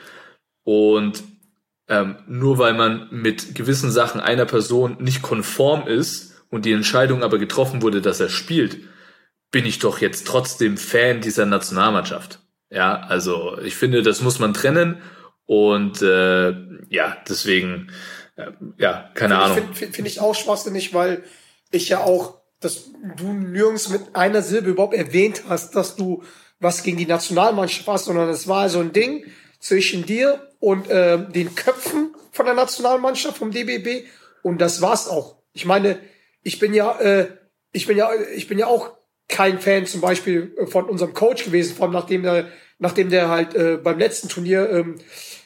[0.64, 1.24] Und
[1.88, 7.24] ähm, nur weil man mit gewissen Sachen einer Person nicht konform ist und die Entscheidung
[7.24, 8.78] aber getroffen wurde, dass er spielt,
[9.52, 12.40] bin ich doch jetzt trotzdem Fan dieser Nationalmannschaft.
[12.70, 15.02] Ja, also ich finde, das muss man trennen
[15.46, 16.50] und äh,
[16.90, 17.92] ja, deswegen,
[18.36, 19.58] äh, ja, keine Ahnung.
[19.58, 21.24] Finde find, find ich auch schwachsinnig, weil
[21.72, 26.24] ich ja auch, dass du nirgends mit einer Silbe überhaupt erwähnt hast, dass du
[26.60, 29.26] was gegen die Nationalmannschaft hast, sondern es war so ein Ding
[29.60, 34.08] zwischen dir und äh, den Köpfen von der Nationalmannschaft vom DBB
[34.44, 35.38] und das war's auch.
[35.54, 36.00] Ich meine,
[36.44, 37.28] ich bin ja, äh,
[37.72, 38.92] ich bin ja, ich bin ja auch
[39.28, 43.30] kein Fan zum Beispiel äh, von unserem Coach gewesen, vor allem nachdem der, nachdem der
[43.30, 45.00] halt äh, beim letzten Turnier, ähm,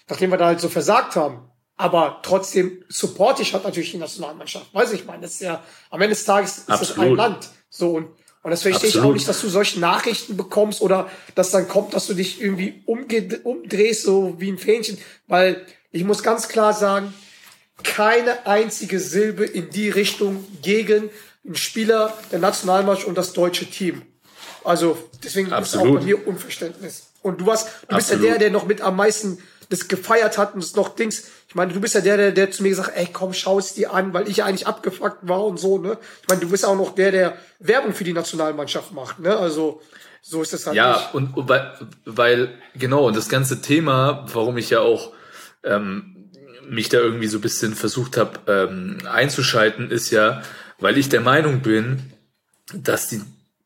[0.10, 1.50] nachdem wir da halt so versagt haben.
[1.84, 4.74] Aber trotzdem support ich halt natürlich die Nationalmannschaft.
[4.74, 6.98] Weiß ich, meine, das ist ja am Ende des Tages ist Absolut.
[6.98, 7.50] das ein Land.
[7.70, 8.08] So und
[8.42, 9.16] und das verstehe ich auch Absolut.
[9.16, 14.04] nicht, dass du solche Nachrichten bekommst oder dass dann kommt, dass du dich irgendwie umdrehst,
[14.04, 14.98] so wie ein Fähnchen.
[15.28, 17.14] Weil ich muss ganz klar sagen,
[17.84, 21.10] keine einzige Silbe in die Richtung gegen
[21.46, 24.02] einen Spieler der Nationalmannschaft und das deutsche Team.
[24.66, 26.00] Also deswegen ist auch Absolut.
[26.00, 27.08] bei mir Unverständnis.
[27.22, 28.26] Und du hast, du bist ja Absolut.
[28.26, 29.38] der, der noch mit am meisten
[29.74, 31.26] das gefeiert hat und es noch Dings.
[31.48, 33.74] Ich meine, du bist ja der, der, der zu mir gesagt, ey, komm, schau es
[33.74, 35.98] dir an, weil ich eigentlich abgefuckt war und so, ne?
[36.22, 39.36] Ich meine, du bist auch noch der, der Werbung für die Nationalmannschaft macht, ne?
[39.36, 39.82] Also
[40.22, 41.14] so ist es halt Ja, nicht.
[41.16, 41.74] und, und weil,
[42.06, 45.12] weil, genau, und das ganze Thema, warum ich ja auch
[45.64, 46.30] ähm,
[46.70, 50.42] mich da irgendwie so ein bisschen versucht habe ähm, einzuschalten, ist ja,
[50.80, 52.14] weil ich der Meinung bin,
[52.74, 53.22] dass die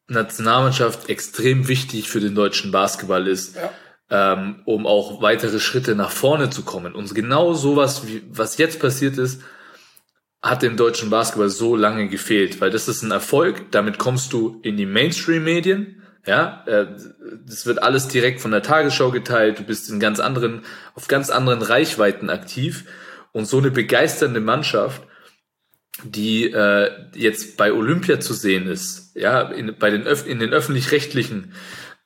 [0.08, 3.72] Nationalmannschaft extrem wichtig für den deutschen Basketball ist, Ja.
[4.10, 6.96] Ähm, um auch weitere Schritte nach vorne zu kommen.
[6.96, 9.42] Und genau sowas, wie, was jetzt passiert ist,
[10.42, 14.60] hat dem deutschen Basketball so lange gefehlt, weil das ist ein Erfolg, damit kommst du
[14.64, 16.88] in die Mainstream-Medien, ja, äh,
[17.46, 21.30] das wird alles direkt von der Tagesschau geteilt, du bist in ganz anderen, auf ganz
[21.30, 22.84] anderen Reichweiten aktiv.
[23.32, 25.02] Und so eine begeisternde Mannschaft,
[26.04, 30.54] die äh, jetzt bei Olympia zu sehen ist, ja, in, bei den Öf in den
[30.54, 31.54] öffentlich-rechtlichen,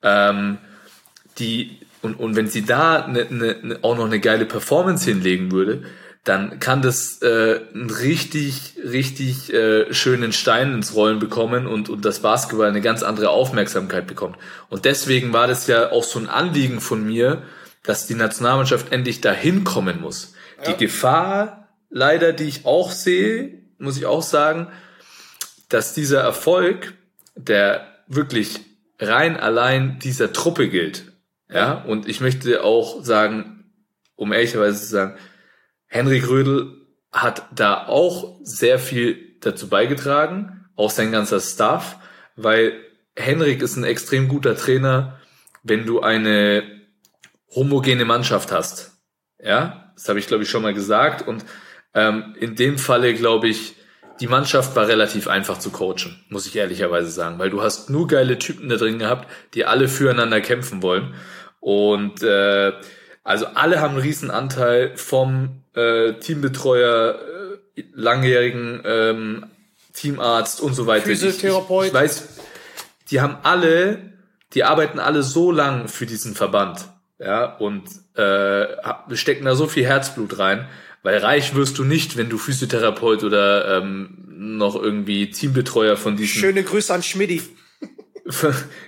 [0.03, 0.59] ähm,
[1.39, 5.51] die und, und wenn sie da ne, ne, ne, auch noch eine geile Performance hinlegen
[5.51, 5.83] würde,
[6.23, 12.05] dann kann das äh, einen richtig, richtig äh, schönen Stein ins Rollen bekommen und, und
[12.05, 14.37] das Basketball eine ganz andere Aufmerksamkeit bekommt.
[14.69, 17.41] Und deswegen war das ja auch so ein Anliegen von mir,
[17.83, 20.33] dass die Nationalmannschaft endlich dahin kommen muss.
[20.67, 24.67] Die Gefahr, leider, die ich auch sehe, muss ich auch sagen,
[25.69, 26.93] dass dieser Erfolg,
[27.35, 28.59] der wirklich
[28.99, 31.10] rein allein dieser Truppe gilt,
[31.51, 33.65] ja, und ich möchte auch sagen,
[34.15, 35.17] um ehrlicherweise zu sagen,
[35.87, 41.97] Henrik Rödel hat da auch sehr viel dazu beigetragen, auch sein ganzer Staff,
[42.35, 42.79] weil
[43.15, 45.19] Henrik ist ein extrem guter Trainer,
[45.63, 46.63] wenn du eine
[47.53, 48.93] homogene Mannschaft hast.
[49.43, 51.27] Ja, das habe ich glaube ich schon mal gesagt.
[51.27, 51.43] Und
[51.93, 53.75] ähm, in dem Falle glaube ich,
[54.21, 58.07] die Mannschaft war relativ einfach zu coachen, muss ich ehrlicherweise sagen, weil du hast nur
[58.07, 61.15] geile Typen da drin gehabt, die alle füreinander kämpfen wollen
[61.61, 62.73] und äh,
[63.23, 67.19] also alle haben einen riesen Anteil vom äh, Teambetreuer,
[67.77, 69.45] äh, langjährigen ähm,
[69.93, 71.09] Teamarzt und so weiter.
[71.09, 71.83] Ich- Physiotherapeut.
[71.83, 72.27] Ich, ich weiß,
[73.11, 73.99] die haben alle,
[74.53, 76.87] die arbeiten alle so lang für diesen Verband,
[77.19, 77.83] ja, und
[78.17, 80.67] äh, stecken da so viel Herzblut rein,
[81.03, 86.39] weil reich wirst du nicht, wenn du Physiotherapeut oder ähm, noch irgendwie Teambetreuer von diesen
[86.39, 87.41] Schöne Grüße an Schmidti.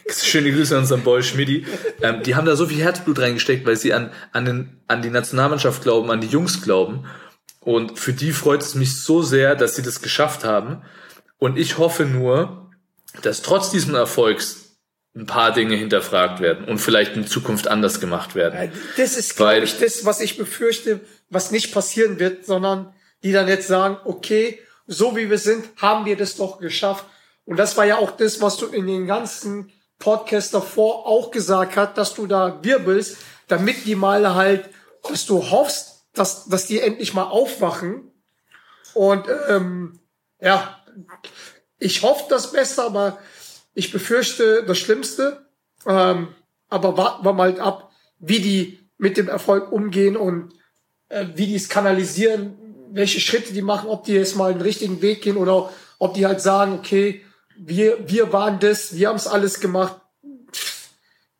[0.10, 1.66] Schöne Grüße an unseren Boy Schmidi.
[2.02, 5.10] Ähm, die haben da so viel Herzblut reingesteckt, weil sie an, an, den, an die
[5.10, 7.06] Nationalmannschaft glauben, an die Jungs glauben.
[7.60, 10.82] Und für die freut es mich so sehr, dass sie das geschafft haben.
[11.38, 12.72] Und ich hoffe nur,
[13.22, 14.78] dass trotz diesem Erfolgs
[15.16, 18.72] ein paar Dinge hinterfragt werden und vielleicht in Zukunft anders gemacht werden.
[18.98, 23.48] Das ist, glaube ich, das, was ich befürchte, was nicht passieren wird, sondern die dann
[23.48, 27.06] jetzt sagen, okay, so wie wir sind, haben wir das doch geschafft.
[27.46, 31.78] Und das war ja auch das, was du in den ganzen Podcasts davor auch gesagt
[31.78, 34.70] hast, dass du da wirbelst, damit die mal halt,
[35.08, 38.12] dass du hoffst, dass, dass die endlich mal aufwachen.
[38.94, 40.00] Und ähm,
[40.40, 40.84] ja,
[41.80, 43.18] ich hoffe das Beste, aber
[43.74, 45.46] ich befürchte das Schlimmste.
[45.86, 46.30] Ähm,
[46.70, 50.54] aber warten wir mal ab, wie die mit dem Erfolg umgehen und
[51.10, 52.58] äh, wie die es kanalisieren,
[52.92, 56.26] welche Schritte die machen, ob die jetzt mal einen richtigen Weg gehen oder ob die
[56.26, 57.24] halt sagen, okay,
[57.58, 60.02] wir, wir waren das, wir haben es alles gemacht.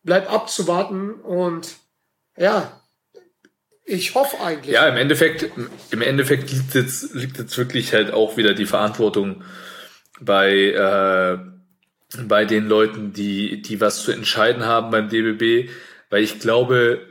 [0.02, 1.76] Bleibt abzuwarten und
[2.36, 2.80] ja,
[3.86, 4.74] Ich hoffe eigentlich.
[4.74, 5.50] Ja, im Endeffekt,
[5.90, 9.44] im Endeffekt liegt jetzt, liegt jetzt wirklich halt auch wieder die Verantwortung
[10.20, 11.38] bei, äh,
[12.22, 15.70] bei den Leuten, die, die was zu entscheiden haben beim DBB,
[16.08, 17.06] weil ich glaube,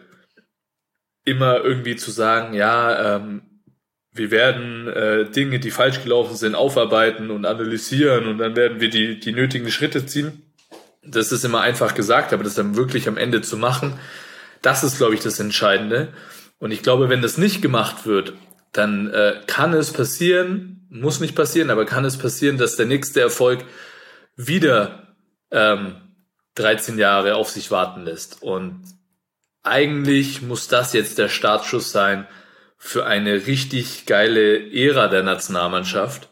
[1.26, 3.53] immer irgendwie zu sagen, ja, ähm,
[4.14, 8.90] wir werden äh, Dinge, die falsch gelaufen sind, aufarbeiten und analysieren und dann werden wir
[8.90, 10.44] die, die nötigen Schritte ziehen.
[11.04, 14.00] Das ist immer einfach gesagt, aber das dann wirklich am Ende zu machen,
[14.62, 16.14] das ist, glaube ich, das Entscheidende.
[16.60, 18.34] Und ich glaube, wenn das nicht gemacht wird,
[18.72, 23.20] dann äh, kann es passieren, muss nicht passieren, aber kann es passieren, dass der nächste
[23.20, 23.66] Erfolg
[24.36, 25.16] wieder
[25.52, 25.96] ähm,
[26.56, 28.42] 13 Jahre auf sich warten lässt.
[28.44, 28.84] Und
[29.64, 32.28] eigentlich muss das jetzt der Startschuss sein
[32.86, 36.28] für eine richtig geile Ära der Nationalmannschaft,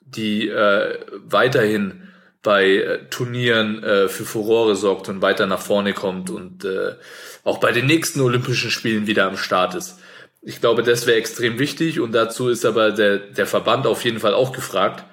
[0.00, 2.08] die äh, weiterhin
[2.42, 6.94] bei äh, Turnieren äh, für Furore sorgt und weiter nach vorne kommt und äh,
[7.42, 9.98] auch bei den nächsten Olympischen Spielen wieder am Start ist.
[10.42, 14.20] Ich glaube, das wäre extrem wichtig und dazu ist aber der, der Verband auf jeden
[14.20, 15.04] Fall auch gefragt,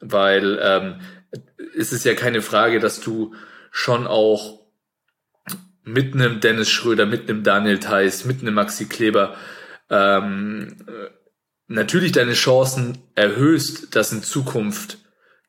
[0.00, 1.00] weil ähm,
[1.74, 3.34] es ist ja keine Frage, dass du
[3.70, 4.60] schon auch
[5.82, 9.34] mit einem Dennis Schröder, mit einem Daniel Theiss, mit einem Maxi Kleber
[9.92, 10.76] ähm,
[11.68, 14.98] natürlich deine Chancen erhöhst, dass in Zukunft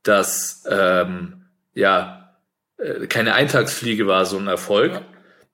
[0.04, 2.36] das ähm, ja
[2.78, 4.94] äh, keine Eintagsfliege war, so ein Erfolg.
[4.94, 5.02] Ja.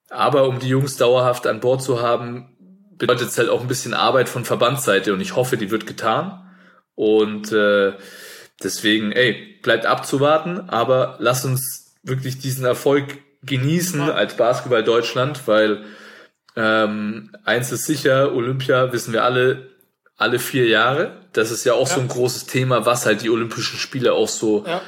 [0.10, 2.58] Aber um die Jungs dauerhaft an Bord zu haben,
[2.97, 6.45] bedeutet es halt auch ein bisschen Arbeit von Verbandsseite und ich hoffe, die wird getan.
[6.95, 7.93] Und äh,
[8.62, 15.86] deswegen, ey, bleibt abzuwarten, aber lass uns wirklich diesen Erfolg genießen als Basketball Deutschland, weil
[16.56, 19.70] ähm, eins ist sicher, Olympia wissen wir alle,
[20.18, 21.18] alle vier Jahre.
[21.34, 21.96] Das ist ja auch ja.
[21.96, 24.82] so ein großes Thema, was halt die Olympischen Spiele auch so ja.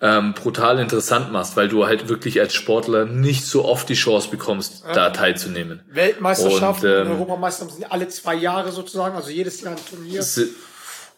[0.00, 4.30] ähm, brutal interessant macht, weil du halt wirklich als Sportler nicht so oft die Chance
[4.30, 4.94] bekommst, ja.
[4.94, 5.82] da teilzunehmen.
[5.88, 10.24] Weltmeisterschaften und, ähm, und Europameisterschaften sind alle zwei Jahre sozusagen, also jedes Jahr ein Turnier.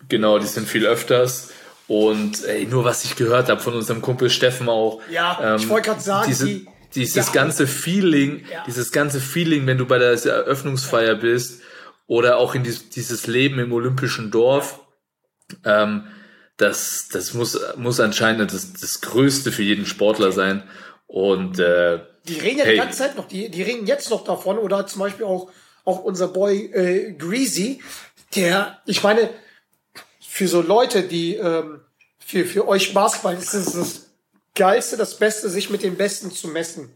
[0.09, 1.51] Genau, die sind viel öfters.
[1.87, 5.01] Und ey, nur was ich gehört habe von unserem Kumpel Steffen auch.
[5.11, 7.33] Ja, ähm, ich wollte gerade sagen, die, dieses ja.
[7.33, 8.65] ganze Feeling, ja.
[8.67, 11.63] dieses ganze Feeling, wenn du bei der Eröffnungsfeier bist
[12.07, 14.81] oder auch in dieses, dieses Leben im olympischen Dorf,
[15.65, 16.07] ähm,
[16.57, 20.63] das, das muss, muss anscheinend das, das Größte für jeden Sportler sein.
[21.07, 22.75] Und äh, die reden ja hey.
[22.75, 25.51] die ganze Zeit noch, die, die reden jetzt noch davon, oder zum Beispiel auch,
[25.85, 27.83] auch unser Boy äh, Greasy,
[28.35, 29.31] der, ich meine,
[30.21, 31.81] für so Leute, die ähm,
[32.19, 34.04] für, für euch Basketball ist es das
[34.55, 36.93] Geilste, das Beste, sich mit den Besten zu messen.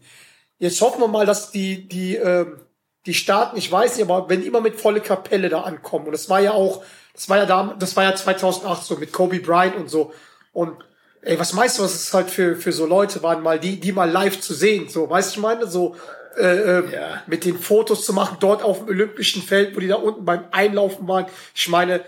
[0.57, 2.59] Jetzt hoffen wir mal, dass die, die, ähm,
[3.05, 6.11] die Staaten, ich weiß nicht, aber wenn die immer mit volle Kapelle da ankommen, und
[6.11, 9.39] das war ja auch, das war ja da, das war ja 2008 so mit Kobe
[9.39, 10.13] Bryant und so.
[10.53, 10.83] Und
[11.21, 13.91] ey, was meinst du, was es halt für, für so Leute waren, mal die, die
[13.91, 15.95] mal live zu sehen, so, weißt du, ich meine, so,
[16.37, 17.23] äh, äh, ja.
[17.27, 20.45] mit den Fotos zu machen, dort auf dem Olympischen Feld, wo die da unten beim
[20.51, 21.25] Einlaufen waren.
[21.55, 22.01] Ich meine,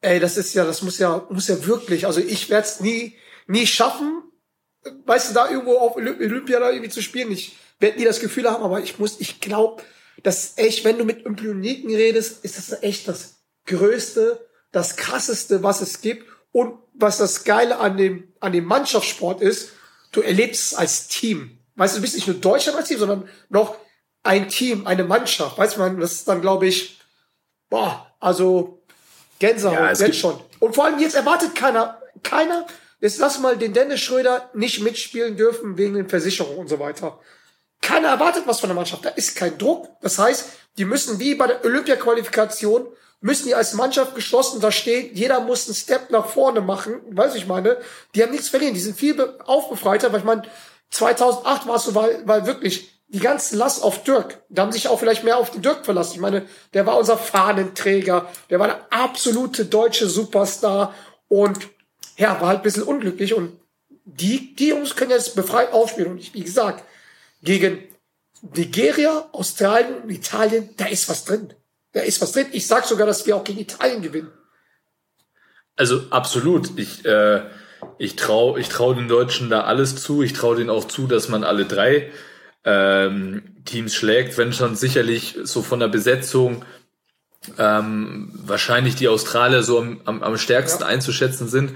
[0.00, 3.16] ey, das ist ja, das muss ja, muss ja wirklich, also ich werde es nie,
[3.46, 4.22] nie schaffen,
[5.06, 7.30] weißt du, da irgendwo auf Olympia da irgendwie zu spielen.
[7.32, 9.82] Ich werde nie das Gefühl haben, aber ich muss, ich glaube,
[10.22, 15.80] dass echt, wenn du mit Olympioniken redest, ist das echt das Größte, das Krasseste, was
[15.80, 16.26] es gibt.
[16.50, 19.70] Und was das Geile an dem, an dem Mannschaftssport ist,
[20.12, 21.58] du erlebst es als Team.
[21.76, 23.76] Weißt du, du bist nicht nur Deutschland als Team, sondern noch
[24.22, 25.58] ein Team, eine Mannschaft.
[25.58, 27.00] Weißt du, man, das ist dann, glaube ich,
[27.68, 28.82] boah, also
[29.38, 30.40] Gänsehaut, ja, jetzt schon.
[30.58, 32.66] Und vor allem jetzt erwartet keiner, keiner
[33.00, 37.18] Jetzt lass mal den Dennis Schröder nicht mitspielen dürfen wegen den Versicherungen und so weiter.
[37.80, 39.04] Keiner erwartet was von der Mannschaft.
[39.04, 39.88] Da ist kein Druck.
[40.00, 42.88] Das heißt, die müssen wie bei der Olympia-Qualifikation,
[43.20, 45.14] müssen die als Mannschaft geschlossen da stehen.
[45.14, 47.00] Jeder muss einen Step nach vorne machen.
[47.10, 47.78] Weiß ich meine.
[48.14, 48.74] Die haben nichts verlieren.
[48.74, 50.42] Die sind viel aufbefreiter, weil ich meine,
[50.90, 54.42] 2008 war es so, weil, weil wirklich die ganze Last auf Dirk.
[54.48, 56.14] Da haben sich auch vielleicht mehr auf den Dirk verlassen.
[56.14, 58.28] Ich meine, der war unser Fahnenträger.
[58.50, 60.94] Der war der absolute deutsche Superstar.
[61.28, 61.68] Und
[62.18, 63.58] ja, war halt ein bisschen unglücklich und
[64.04, 66.12] die, die Jungs können jetzt befreit aufspielen.
[66.12, 66.84] Und ich, wie gesagt,
[67.42, 67.78] gegen
[68.54, 71.54] Nigeria, Australien und Italien, da ist was drin.
[71.92, 72.46] Da ist was drin.
[72.52, 74.32] Ich sag sogar, dass wir auch gegen Italien gewinnen.
[75.76, 76.76] Also absolut.
[76.76, 77.42] Ich, äh,
[77.98, 80.22] ich traue ich trau den Deutschen da alles zu.
[80.22, 82.10] Ich traue denen auch zu, dass man alle drei
[82.64, 86.64] ähm, Teams schlägt, wenn schon sicherlich so von der Besetzung
[87.58, 90.88] ähm, wahrscheinlich die Australier so am, am, am stärksten ja.
[90.88, 91.72] einzuschätzen sind.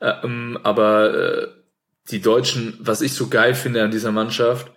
[0.00, 1.48] Ähm, aber äh,
[2.10, 4.70] die Deutschen, was ich so geil finde an dieser Mannschaft,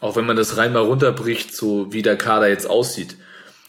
[0.00, 3.16] auch wenn man das rein mal runterbricht, so wie der Kader jetzt aussieht.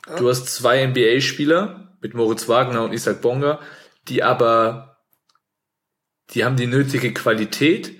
[0.07, 0.17] Ja.
[0.17, 3.59] Du hast zwei NBA-Spieler mit Moritz Wagner und Isaac Bonga,
[4.07, 4.97] die aber,
[6.31, 7.93] die haben die nötige Qualität,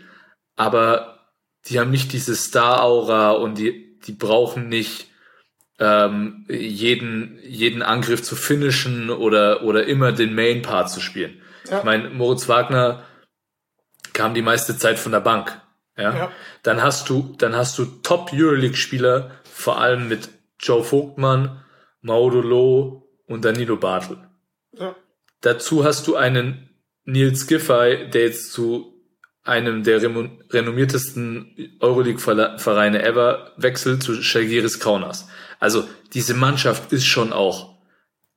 [0.56, 1.20] aber
[1.68, 5.08] die haben nicht diese Star-Aura und die, die brauchen nicht
[5.80, 11.42] ähm, jeden, jeden Angriff zu finishen oder, oder immer den Main-Part zu spielen.
[11.70, 11.80] Ja.
[11.80, 13.04] Ich meine, Moritz Wagner
[14.14, 15.62] kam die meiste Zeit von der Bank.
[15.98, 16.16] Ja?
[16.16, 16.32] ja.
[16.64, 21.64] Dann hast du, dann hast du Top Euroleague-Spieler, vor allem mit Joe Vogtmann,
[22.02, 24.18] Maudolo und Danilo Bartel.
[24.74, 24.96] Ja.
[25.42, 26.70] Dazu hast du einen
[27.06, 28.96] Nils Giffey, der jetzt zu
[29.44, 35.28] einem der renommiertesten Euroleague-Vereine ever wechselt zu Shagiris Kaunas.
[35.60, 37.78] Also diese Mannschaft ist schon auch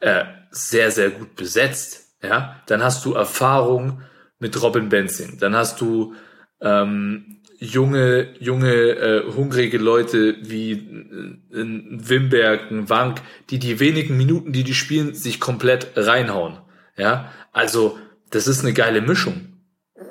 [0.01, 2.08] äh, sehr, sehr gut besetzt.
[2.23, 4.03] Ja, dann hast du Erfahrung
[4.39, 5.39] mit Robin Benzing.
[5.39, 6.15] Dann hast du
[6.61, 14.53] ähm, junge, junge, äh, hungrige Leute wie äh, Wimberg, ein Wank, die die wenigen Minuten,
[14.53, 16.59] die die spielen, sich komplett reinhauen.
[16.97, 17.99] Ja, also
[18.31, 19.49] das ist eine geile Mischung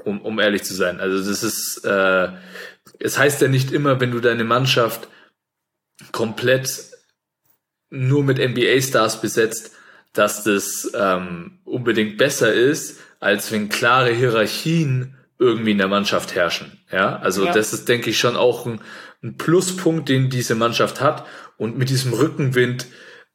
[0.08, 1.00] um, um ehrlich zu sein.
[1.00, 2.30] Also das ist, äh,
[3.00, 5.08] es heißt ja nicht immer, wenn du deine Mannschaft
[6.12, 6.92] komplett
[7.90, 9.72] nur mit NBA-Stars besetzt,
[10.14, 16.80] dass das ähm, unbedingt besser ist, als wenn klare Hierarchien irgendwie in der Mannschaft herrschen.
[16.92, 17.54] Ja, also ja.
[17.54, 18.82] das ist, denke ich, schon auch ein,
[19.24, 21.26] ein, Pluspunkt, den diese Mannschaft hat.
[21.58, 22.88] Und mit diesem Rückenwind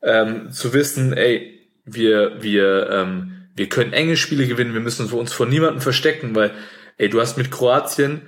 [0.02, 5.32] ähm, zu wissen, ey, wir, wir ähm, wir können enge Spiele gewinnen, wir müssen uns
[5.32, 6.52] vor niemandem verstecken, weil,
[6.96, 8.22] ey, du hast mit Kroatien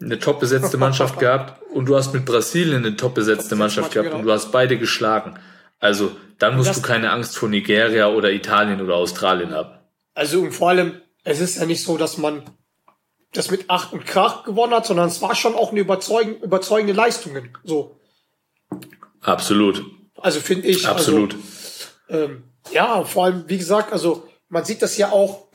[0.00, 4.14] eine top besetzte Mannschaft gehabt und du hast mit Brasilien eine top besetzte Mannschaft gehabt
[4.14, 5.34] und du hast beide geschlagen.
[5.82, 9.80] Also, dann musst du keine Angst vor Nigeria oder Italien oder Australien haben.
[10.14, 12.44] Also, und vor allem, es ist ja nicht so, dass man
[13.32, 16.92] das mit Acht und Krach gewonnen hat, sondern es war schon auch eine überzeugende, überzeugende
[16.92, 17.32] Leistung.
[17.64, 17.98] So.
[19.22, 19.84] Absolut.
[20.18, 20.86] Also finde ich.
[20.86, 21.36] Also, Absolut.
[22.08, 25.48] Also, ähm, ja, vor allem, wie gesagt, also man sieht das ja auch,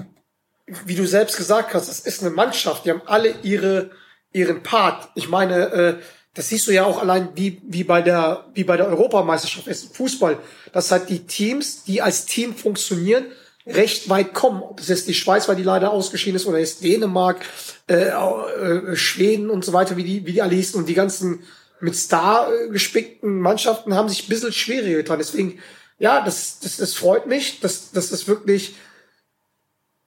[0.66, 3.92] wie du selbst gesagt hast, es ist eine Mannschaft, die haben alle ihre,
[4.34, 5.08] ihren Part.
[5.16, 5.98] Ich meine, äh,
[6.38, 9.96] das siehst du ja auch allein wie, wie bei der, wie bei der Europameisterschaft ist
[9.96, 10.38] Fußball,
[10.72, 13.26] dass halt die Teams, die als Team funktionieren,
[13.66, 14.62] recht weit kommen.
[14.62, 17.44] Ob es jetzt die Schweiz, weil die leider ausgeschieden ist, oder jetzt Dänemark,
[17.90, 21.42] äh, äh, Schweden und so weiter, wie die, wie die alle hießen und die ganzen
[21.80, 25.18] mit Star gespickten Mannschaften haben sich ein bisschen schwieriger getan.
[25.18, 25.58] Deswegen,
[25.98, 28.76] ja, das, das, das freut mich, dass, dass das wirklich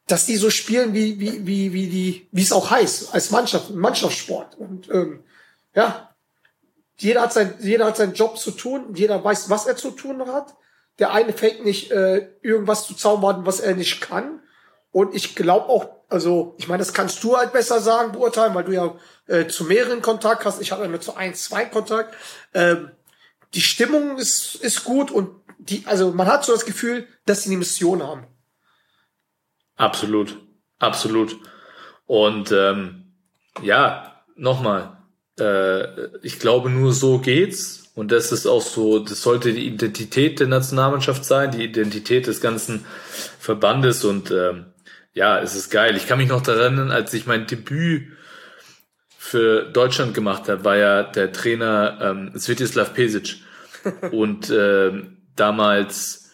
[0.07, 3.71] dass die so spielen, wie, wie, wie, wie die, wie es auch heißt, als Mannschaft,
[3.71, 4.59] Mannschaftssport.
[4.59, 5.21] Und ähm,
[5.75, 6.10] ja,
[7.03, 10.27] jeder hat, sein, jeder hat seinen Job zu tun, jeder weiß, was er zu tun
[10.27, 10.55] hat.
[10.99, 14.41] Der eine fängt nicht äh, irgendwas zu zaubern, was er nicht kann.
[14.93, 18.65] Und ich glaube auch, also ich meine, das kannst du halt besser sagen, beurteilen, weil
[18.65, 18.95] du ja
[19.27, 20.61] äh, zu mehreren Kontakt hast.
[20.61, 22.15] Ich hatte nur zu ein, zwei Kontakt.
[22.53, 22.91] Ähm,
[23.55, 27.51] die Stimmung ist, ist gut und die, also man hat so das Gefühl, dass sie
[27.51, 28.27] eine Mission haben.
[29.77, 30.39] Absolut,
[30.79, 31.39] absolut.
[32.07, 33.15] Und ähm,
[33.63, 35.00] ja, nochmal,
[35.41, 37.91] äh, ich glaube, nur so geht's.
[37.95, 42.41] Und das ist auch so, das sollte die Identität der Nationalmannschaft sein, die Identität des
[42.41, 42.87] ganzen
[43.39, 44.05] Verbandes.
[44.05, 44.67] Und ähm,
[45.13, 45.97] ja, es ist geil.
[45.97, 48.09] Ich kann mich noch daran erinnern, als ich mein Debüt
[49.19, 53.37] für Deutschland gemacht habe, war ja der Trainer ähm, Svetislav Pesic.
[54.13, 56.31] Und ähm, damals,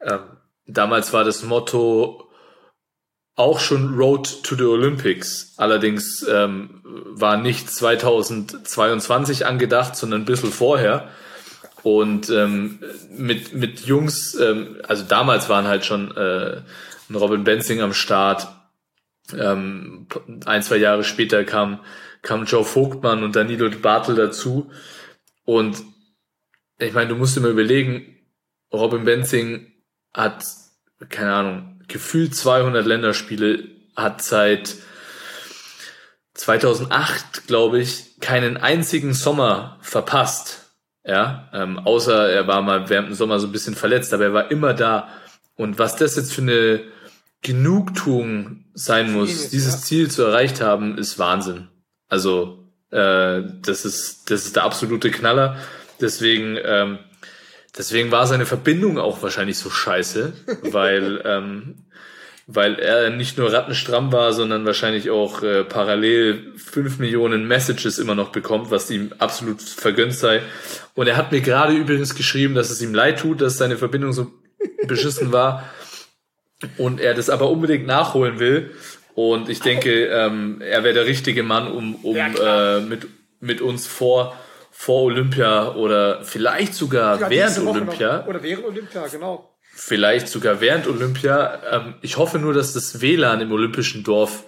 [0.00, 0.18] äh,
[0.66, 2.29] damals war das Motto
[3.40, 5.54] auch schon Road to the Olympics.
[5.56, 11.08] Allerdings ähm, war nicht 2022 angedacht, sondern ein bisschen vorher.
[11.82, 16.60] Und ähm, mit, mit Jungs, ähm, also damals waren halt schon äh,
[17.14, 18.46] Robin Benzing am Start.
[19.34, 20.06] Ähm,
[20.44, 21.80] ein, zwei Jahre später kam,
[22.20, 24.70] kam Joe Vogtmann und Danilo Bartel dazu.
[25.46, 25.82] Und
[26.78, 28.18] ich meine, du musst dir mal überlegen,
[28.70, 29.72] Robin Benzing
[30.12, 30.44] hat,
[31.08, 33.64] keine Ahnung, gefühlt 200 Länderspiele,
[33.96, 34.76] hat seit
[36.34, 40.72] 2008, glaube ich, keinen einzigen Sommer verpasst.
[41.04, 44.32] Ja, ähm, außer er war mal während dem Sommer so ein bisschen verletzt, aber er
[44.32, 45.08] war immer da.
[45.56, 46.82] Und was das jetzt für eine
[47.42, 49.80] Genugtuung sein muss, dieses ja.
[49.80, 51.68] Ziel zu erreicht haben, ist Wahnsinn.
[52.08, 55.56] Also äh, das ist das ist der absolute Knaller.
[56.00, 56.98] Deswegen ähm,
[57.76, 61.84] Deswegen war seine Verbindung auch wahrscheinlich so scheiße, weil, ähm,
[62.46, 68.14] weil er nicht nur rattenstramm war, sondern wahrscheinlich auch äh, parallel fünf Millionen Messages immer
[68.14, 70.42] noch bekommt, was ihm absolut vergönnt sei.
[70.94, 74.12] Und er hat mir gerade übrigens geschrieben, dass es ihm leid tut, dass seine Verbindung
[74.12, 74.32] so
[74.86, 75.70] beschissen war
[76.76, 78.72] und er das aber unbedingt nachholen will.
[79.14, 83.06] Und ich denke, ähm, er wäre der richtige Mann, um, um ja, äh, mit,
[83.40, 84.36] mit uns vor
[84.80, 88.20] vor Olympia oder vielleicht sogar ja, während Olympia.
[88.20, 88.28] Noch.
[88.28, 89.54] Oder während Olympia, genau.
[89.74, 91.60] Vielleicht sogar während Olympia.
[91.70, 94.44] Ähm, ich hoffe nur, dass das WLAN im olympischen Dorf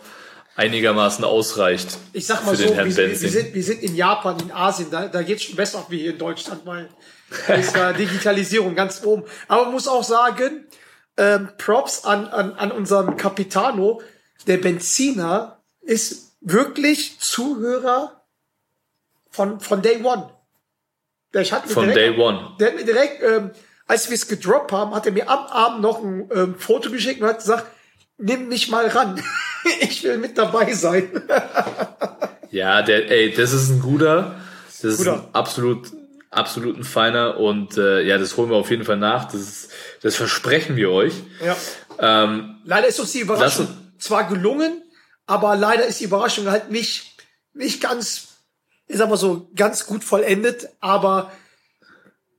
[0.57, 1.99] einigermaßen ausreicht.
[2.15, 5.21] Ich sag mal so, wir, wir, sind, wir sind in Japan, in Asien, da, da
[5.21, 6.89] geht es schon besser wie hier in Deutschland, weil
[7.47, 9.25] da ist ja Digitalisierung ganz oben.
[9.49, 10.67] Aber man muss auch sagen,
[11.19, 14.01] ähm, Props an, an, an unseren Capitano,
[14.47, 18.22] der Benziner ist wirklich Zuhörer
[19.33, 20.31] von, von Day One.
[21.35, 22.53] Der, ich hatte von direkt, Day One.
[22.61, 23.51] Der hat mir direkt, ähm,
[23.87, 27.21] als wir es gedroppt haben, hat er mir am Abend noch ein ähm, Foto geschickt
[27.21, 27.67] und hat gesagt,
[28.19, 29.21] nimm mich mal ran.
[29.81, 31.11] ich will mit dabei sein.
[32.51, 34.37] ja, der, ey, das ist ein guter.
[34.81, 35.15] Das guter.
[35.15, 35.89] ist ein absolut,
[36.31, 39.25] absolut ein feiner und äh, ja, das holen wir auf jeden Fall nach.
[39.25, 39.71] Das, ist,
[40.03, 41.15] das versprechen wir euch.
[41.45, 41.57] Ja.
[41.99, 43.69] Ähm, leider ist uns die Überraschung
[43.99, 44.83] zwar gelungen,
[45.27, 47.17] aber leider ist die Überraschung halt nicht,
[47.55, 48.32] nicht ganz,
[48.99, 51.33] sag mal so, ganz gut vollendet, aber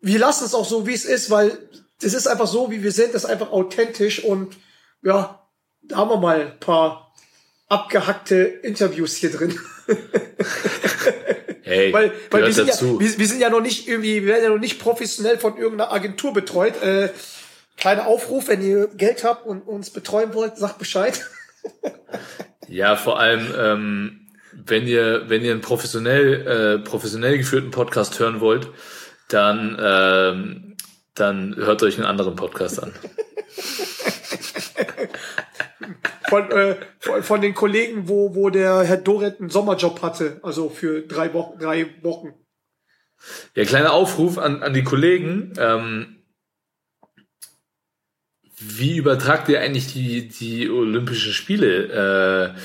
[0.02, 1.58] wir lassen es auch so, wie es ist, weil
[2.02, 4.58] das ist einfach so, wie wir sind, das ist einfach authentisch und
[5.02, 5.48] ja,
[5.82, 7.14] da haben wir mal ein paar
[7.70, 9.60] abgehackte Interviews hier drin.
[11.66, 14.44] Hey, weil weil wir, sind ja, wir, wir, sind ja noch nicht irgendwie, wir werden
[14.44, 16.82] ja noch nicht professionell von irgendeiner Agentur betreut.
[16.84, 17.10] Äh,
[17.78, 21.26] kleiner Aufruf, wenn ihr Geld habt und uns betreuen wollt, sagt Bescheid.
[22.68, 24.23] ja, vor allem, ähm,
[24.66, 28.70] wenn ihr, wenn ihr einen professionell, äh, professionell geführten Podcast hören wollt,
[29.30, 30.78] dann, ähm,
[31.16, 32.94] dann hört euch einen anderen Podcast an.
[36.30, 40.70] von, äh, von, von, den Kollegen, wo, wo der Herr Doret einen Sommerjob hatte, also
[40.70, 41.60] für drei Wochen.
[41.60, 42.34] Drei Wochen.
[43.56, 45.54] Ja, kleiner Aufruf an, an die Kollegen.
[45.58, 46.24] Ähm,
[48.60, 52.54] wie übertragt ihr eigentlich die, die Olympischen Spiele?
[52.56, 52.60] Äh,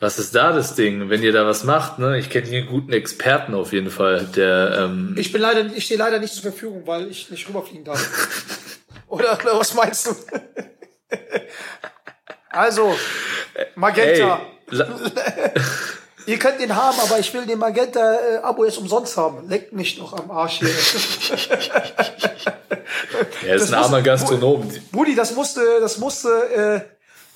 [0.00, 1.98] was ist da das Ding, wenn ihr da was macht?
[1.98, 2.18] Ne?
[2.18, 4.26] Ich kenne hier einen guten Experten auf jeden Fall.
[4.36, 7.84] Der, ähm ich bin leider, ich stehe leider nicht zur Verfügung, weil ich nicht rüberfliegen
[7.84, 8.68] darf.
[9.08, 10.14] Oder was meinst du?
[12.50, 12.96] Also,
[13.74, 14.40] Magenta.
[16.26, 19.48] Ihr könnt den haben, aber ich will den Magenta-Abo jetzt umsonst haben.
[19.48, 20.68] Leckt nicht noch am Arsch hier.
[23.46, 24.70] er ist das ein armer Gastronom.
[24.92, 26.82] Budi, das musste, das musste, äh,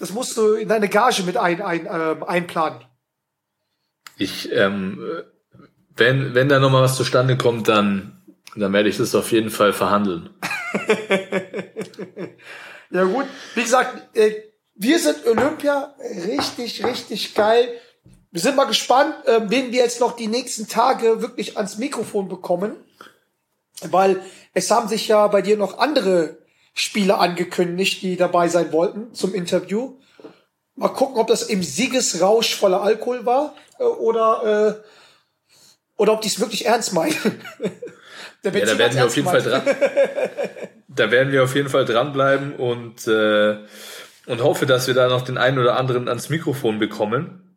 [0.03, 2.81] das musst du in deine Gage mit ein, ein, äh, einplanen.
[4.17, 4.99] Ich, ähm,
[5.95, 8.21] wenn, wenn da nochmal was zustande kommt, dann,
[8.57, 10.31] dann werde ich das auf jeden Fall verhandeln.
[12.91, 14.33] ja gut, wie gesagt, äh,
[14.75, 15.95] wir sind Olympia,
[16.27, 17.69] richtig, richtig geil.
[18.33, 22.29] Wir sind mal gespannt, äh, wen wir jetzt noch die nächsten Tage wirklich ans Mikrofon
[22.29, 22.75] bekommen.
[23.83, 24.21] Weil
[24.53, 26.42] es haben sich ja bei dir noch andere
[26.75, 29.99] Spieler angekündigt, die dabei sein wollten zum Interview.
[30.75, 34.83] Mal gucken, ob das im Siegesrausch voller Alkohol war äh, oder, äh,
[35.97, 37.15] oder ob die es wirklich ernst meinen.
[38.43, 39.63] ja, da werden wir auf jeden Fall dran.
[40.89, 43.59] da werden wir auf jeden Fall dranbleiben und äh,
[44.27, 47.57] und hoffe, dass wir da noch den einen oder anderen ans Mikrofon bekommen.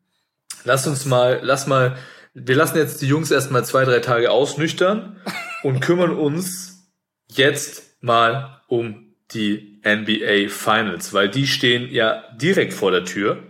[0.63, 1.97] Lass uns mal, lass mal,
[2.33, 5.21] wir lassen jetzt die Jungs erstmal zwei, drei Tage ausnüchtern
[5.63, 6.89] und kümmern uns
[7.27, 13.43] jetzt mal um die NBA Finals, weil die stehen ja direkt vor der Tür.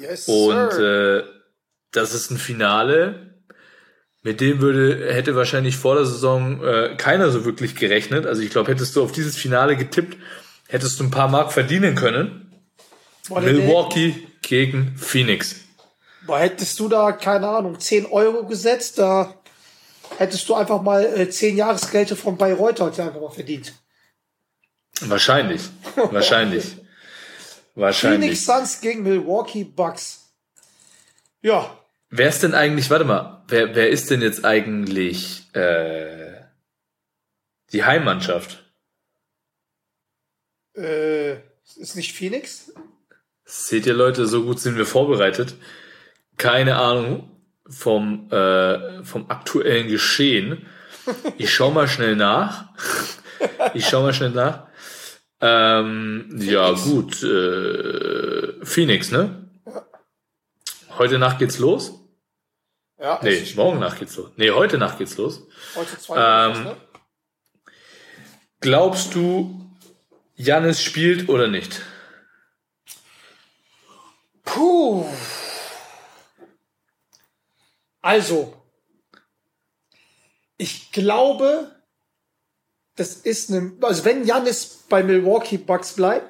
[0.00, 1.22] Yes, und äh,
[1.92, 3.30] das ist ein Finale,
[4.22, 8.26] mit dem würde hätte wahrscheinlich vor der Saison äh, keiner so wirklich gerechnet.
[8.26, 10.16] Also ich glaube, hättest du auf dieses Finale getippt,
[10.68, 12.52] hättest du ein paar Mark verdienen können.
[13.28, 15.56] Boah, Milwaukee gegen Phoenix.
[16.26, 19.34] Boah, hättest du da, keine Ahnung, 10 Euro gesetzt, da
[20.18, 23.72] hättest du einfach mal äh, 10 Jahresgelte von Bayreuth heute einfach mal verdient.
[25.00, 25.62] Wahrscheinlich.
[25.96, 26.76] Wahrscheinlich.
[27.74, 28.20] Wahrscheinlich.
[28.20, 30.32] Phoenix Suns gegen Milwaukee Bucks.
[31.40, 31.78] Ja.
[32.10, 36.42] Wer ist denn eigentlich, warte mal, wer, wer ist denn jetzt eigentlich äh,
[37.72, 38.64] die Heimmannschaft?
[40.74, 41.34] Äh,
[41.76, 42.72] ist nicht Phoenix?
[43.44, 45.54] Seht ihr Leute, so gut sind wir vorbereitet.
[46.36, 47.30] Keine Ahnung
[47.68, 50.66] vom, äh, vom aktuellen Geschehen.
[51.38, 52.68] Ich schau mal schnell nach.
[53.74, 54.69] Ich schau mal schnell nach.
[55.40, 57.22] Ähm, ja, gut.
[57.22, 59.48] Äh, Phoenix, ne?
[60.98, 61.94] Heute Nacht geht's los?
[62.98, 63.18] Ja.
[63.22, 64.30] Nee, morgen Nacht geht's los.
[64.36, 65.46] Nee, heute Nacht geht's los.
[65.74, 66.76] Heute zwei ähm, ne?
[68.60, 69.70] Glaubst du,
[70.34, 71.80] Janis spielt oder nicht?
[74.44, 75.06] Puh.
[78.02, 78.62] Also,
[80.58, 81.79] ich glaube,
[83.00, 86.28] das ist eine, also wenn Janis bei Milwaukee Bucks bleibt,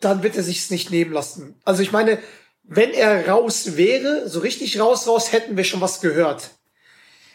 [0.00, 1.60] dann wird er sich's nicht nehmen lassen.
[1.64, 2.20] Also ich meine,
[2.62, 6.50] wenn er raus wäre, so richtig raus, raus, hätten wir schon was gehört.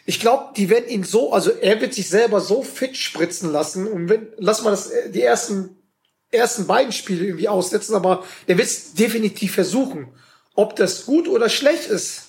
[0.06, 3.86] Ich glaube, die werden ihn so, also er wird sich selber so fit spritzen lassen
[3.86, 5.76] und wenn, lass mal das, die ersten
[6.30, 10.08] ersten beiden Spiele irgendwie aussetzen, aber der wird es definitiv versuchen.
[10.54, 12.22] Ob das gut oder schlecht ist,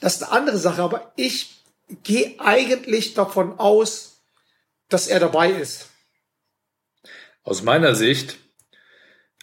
[0.00, 1.62] das ist eine andere Sache, aber ich
[2.02, 4.09] gehe eigentlich davon aus,
[4.92, 5.90] dass er dabei ist.
[7.42, 8.36] Aus meiner Sicht,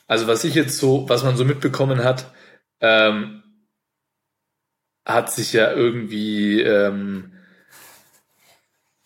[0.05, 2.31] also was ich jetzt so, was man so mitbekommen hat,
[2.79, 3.43] ähm,
[5.05, 7.33] hat sich ja irgendwie, ähm,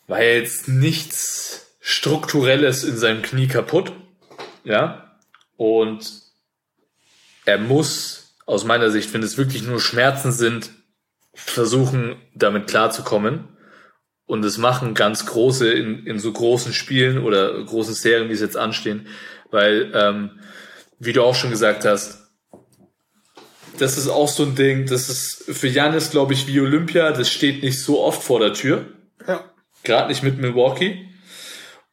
[0.07, 3.93] war ja jetzt nichts Strukturelles in seinem Knie kaputt,
[4.63, 5.19] ja,
[5.57, 6.21] und
[7.45, 10.71] er muss aus meiner Sicht, wenn es wirklich nur Schmerzen sind,
[11.33, 13.47] versuchen, damit klarzukommen.
[14.31, 18.39] Und es machen ganz große in, in so großen Spielen oder großen Serien, die es
[18.39, 19.07] jetzt anstehen,
[19.49, 20.39] weil, ähm,
[20.99, 22.29] wie du auch schon gesagt hast,
[23.77, 27.29] das ist auch so ein Ding, das ist für Janis, glaube ich, wie Olympia, das
[27.29, 28.85] steht nicht so oft vor der Tür.
[29.27, 29.51] Ja.
[29.83, 31.09] Gerade nicht mit Milwaukee.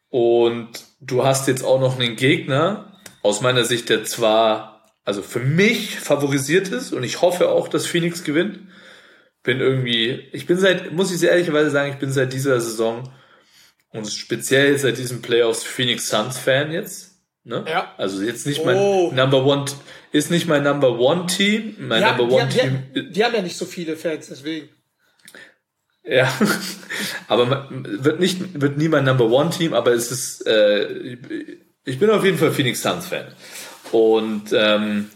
[0.09, 0.69] Und
[1.01, 5.99] du hast jetzt auch noch einen Gegner, aus meiner Sicht, der zwar, also für mich
[5.99, 8.61] favorisiert ist und ich hoffe auch, dass Phoenix gewinnt.
[9.43, 13.11] Bin irgendwie, ich bin seit, muss ich sehr ehrlicherweise sagen, ich bin seit dieser Saison
[13.91, 17.19] und speziell seit diesem Playoffs Phoenix Suns Fan jetzt.
[17.45, 17.65] Ne?
[17.67, 17.95] Ja.
[17.97, 19.11] Also jetzt nicht mein oh.
[19.13, 19.65] Number One,
[20.13, 21.77] ist nicht mein Number One Team.
[21.79, 22.83] Mein ja, Number One die, Team.
[22.95, 24.69] Die, die, haben ja nicht so viele Fans, deswegen.
[26.05, 26.31] Ja,
[27.29, 31.17] aber wird nicht, wird nie mein Number One Team, aber es ist, äh,
[31.85, 33.27] ich bin auf jeden Fall Phoenix Suns Fan.
[33.93, 35.11] Und ähm,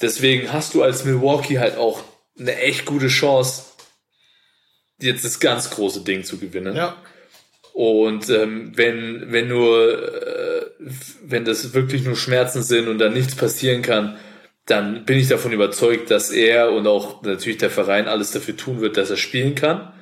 [0.00, 2.02] deswegen hast du als Milwaukee halt auch
[2.38, 3.64] eine echt gute Chance,
[5.00, 6.76] jetzt das ganz große Ding zu gewinnen.
[6.76, 6.96] Ja.
[7.72, 10.66] Und ähm, wenn, wenn nur, äh,
[11.22, 14.18] wenn das wirklich nur Schmerzen sind und dann nichts passieren kann,
[14.66, 18.80] dann bin ich davon überzeugt, dass er und auch natürlich der Verein alles dafür tun
[18.80, 19.92] wird, dass er spielen kann.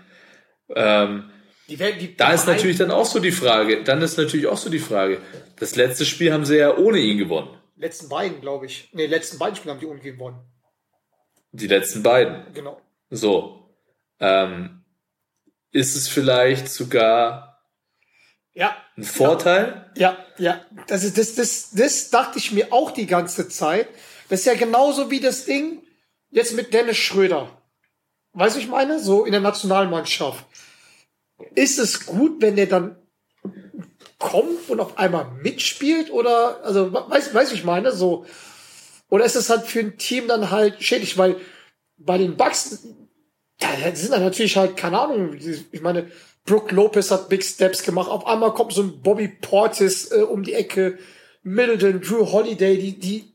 [0.74, 1.30] Ähm,
[1.68, 4.68] die, die, da ist natürlich dann auch so die Frage, dann ist natürlich auch so
[4.68, 5.18] die Frage,
[5.58, 7.48] das letzte Spiel haben sie ja ohne ihn gewonnen.
[7.76, 8.90] Letzten beiden, glaube ich.
[8.92, 10.38] Ne, letzten beiden Spiele haben die ohne ihn gewonnen.
[11.52, 12.52] Die letzten beiden.
[12.54, 12.80] Genau.
[13.10, 13.70] So.
[14.18, 14.84] Ähm,
[15.72, 17.50] ist es vielleicht sogar
[18.52, 18.76] ja.
[18.96, 19.90] Ein Vorteil?
[19.96, 20.60] Ja, ja.
[20.86, 23.88] Das, ist, das, das, das dachte ich mir auch die ganze Zeit.
[24.28, 25.82] Das ist ja genauso wie das Ding
[26.30, 27.48] jetzt mit Dennis Schröder.
[28.32, 28.98] Weißt du, ich meine?
[28.98, 30.44] So in der Nationalmannschaft.
[31.54, 32.96] Ist es gut, wenn der dann
[34.18, 36.10] kommt und auf einmal mitspielt?
[36.10, 37.92] Oder, also, weißt weiß ich meine?
[37.92, 38.26] So.
[39.10, 41.18] Oder ist es halt für ein Team dann halt schädlich?
[41.18, 41.36] Weil
[41.98, 42.86] bei den Bucks,
[43.58, 46.10] da sind dann natürlich halt, keine Ahnung, ich meine,
[46.46, 48.08] Brooke Lopez hat Big Steps gemacht.
[48.08, 50.98] Auf einmal kommt so ein Bobby Portis äh, um die Ecke.
[51.42, 53.32] Middleton, Drew Holiday, die, die,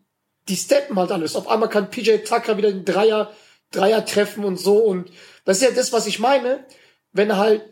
[0.48, 1.36] die steppen halt alles.
[1.36, 3.32] Auf einmal kann PJ Tucker wieder den Dreier,
[3.72, 4.78] Dreier treffen und so.
[4.78, 5.12] Und
[5.44, 6.66] das ist ja das, was ich meine.
[7.12, 7.64] Wenn halt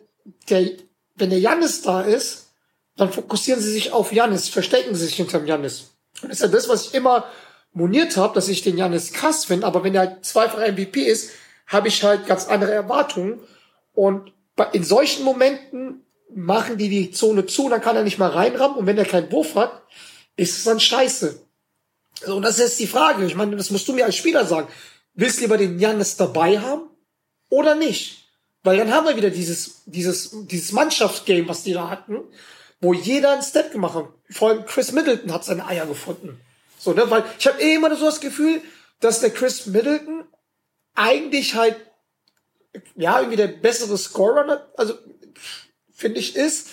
[0.50, 0.70] der,
[1.16, 2.54] wenn der Jannis da ist,
[2.96, 5.92] dann fokussieren sie sich auf Jannis, verstecken sie sich hinterm Jannis.
[6.22, 7.26] Und das ist ja das, was ich immer
[7.74, 9.66] moniert habe, dass ich den Jannis krass finde.
[9.66, 11.32] Aber wenn er halt zweifacher MVP ist,
[11.68, 13.40] habe ich halt ganz andere Erwartungen.
[13.94, 14.32] Und
[14.74, 16.04] in solchen Momenten
[16.36, 19.32] machen die die Zone zu, dann kann er nicht mal reinrammen und wenn er keinen
[19.32, 19.84] Wurf hat,
[20.36, 21.42] ist es dann scheiße.
[22.26, 23.26] So, und das ist jetzt die Frage.
[23.26, 24.68] Ich meine, das musst du mir als Spieler sagen.
[25.14, 26.90] Willst du lieber den Janis dabei haben
[27.50, 28.30] oder nicht?
[28.64, 32.22] Weil dann haben wir wieder dieses, dieses, dieses Mannschaftsgame, was die da hatten,
[32.80, 34.08] wo jeder einen Step gemacht hat.
[34.30, 36.40] Vor allem Chris Middleton hat seine Eier gefunden.
[36.84, 38.62] So, ne, weil ich habe eh immer so das Gefühl,
[39.00, 40.26] dass der Chris Middleton
[40.96, 41.78] eigentlich halt
[42.96, 44.96] ja, irgendwie der bessere Scorer, also
[45.94, 46.70] finde ich, ist,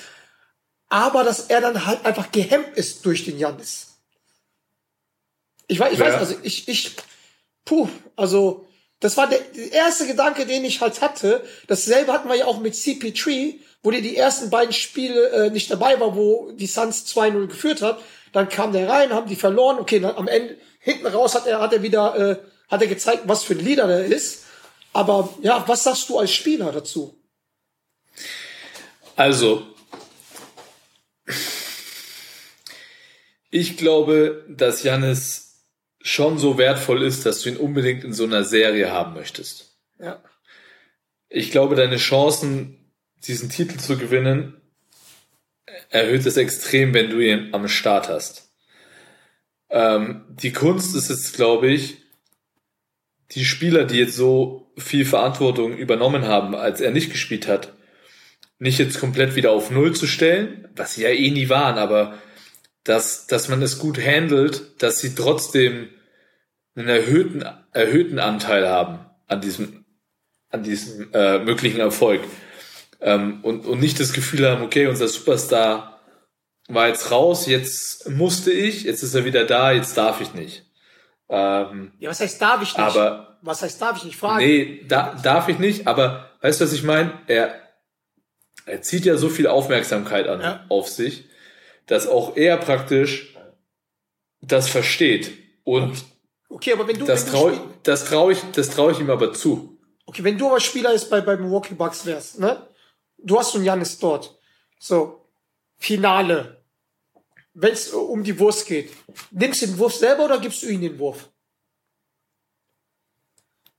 [0.89, 3.99] aber dass er dann halt einfach gehemmt ist durch den Janis.
[5.69, 6.07] Ich weiß, ich ja.
[6.07, 6.97] weiß, also ich, ich,
[7.65, 8.67] puh, also
[8.99, 9.41] das war der,
[9.73, 11.45] erste Gedanke, den ich halt hatte.
[11.69, 15.71] Dasselbe hatten wir ja auch mit CP3, wo der die ersten beiden Spiele äh, nicht
[15.71, 18.03] dabei war, wo die Suns 2-0 geführt hat.
[18.33, 19.79] Dann kam der rein, haben die verloren.
[19.79, 22.37] Okay, dann am Ende, hinten raus hat er, hat er wieder, äh,
[22.69, 24.45] hat er gezeigt, was für ein Leader der ist.
[24.93, 27.17] Aber ja, was sagst du als Spieler dazu?
[29.17, 29.67] Also,
[33.51, 35.67] ich glaube, dass Janis
[36.01, 39.77] schon so wertvoll ist, dass du ihn unbedingt in so einer Serie haben möchtest.
[39.99, 40.23] Ja.
[41.29, 44.60] Ich glaube, deine Chancen, diesen Titel zu gewinnen,
[45.91, 48.51] erhöht es extrem, wenn du ihn am Start hast.
[49.71, 51.99] Ähm, die Kunst ist jetzt, glaube ich,
[53.33, 57.75] die Spieler, die jetzt so viel Verantwortung übernommen haben, als er nicht gespielt hat,
[58.59, 62.19] nicht jetzt komplett wieder auf Null zu stellen, was sie ja eh nie waren, aber
[62.85, 65.89] dass, dass man es gut handelt, dass sie trotzdem
[66.75, 69.85] einen erhöhten, erhöhten Anteil haben an diesem,
[70.51, 72.21] an diesem äh, möglichen Erfolg.
[73.01, 76.01] Ähm, und, und nicht das Gefühl haben, okay, unser Superstar
[76.69, 80.65] war jetzt raus, jetzt musste ich, jetzt ist er wieder da, jetzt darf ich nicht.
[81.29, 82.79] Ähm, ja, was heißt darf ich nicht?
[82.79, 84.45] Aber was heißt darf ich nicht fragen?
[84.45, 87.13] Nee, da, darf ich nicht, aber weißt du, was ich meine?
[87.27, 87.55] Er,
[88.67, 90.65] er zieht ja so viel Aufmerksamkeit an, ja.
[90.69, 91.25] auf sich,
[91.87, 93.35] dass auch er praktisch
[94.43, 95.33] das versteht.
[95.65, 96.05] Und
[96.49, 99.79] okay, aber wenn du, das traue trau ich, das traue ich ihm aber zu.
[100.07, 102.67] Okay, wenn du aber Spieler ist bei, bei Milwaukee Bucks wärst, ne?
[103.25, 104.39] Du hast einen Janis dort.
[104.79, 105.27] So,
[105.77, 106.63] Finale.
[107.55, 108.93] Wenn es um die Wurst geht.
[109.31, 111.31] Nimmst du den Wurf selber oder gibst du ihm den Wurf?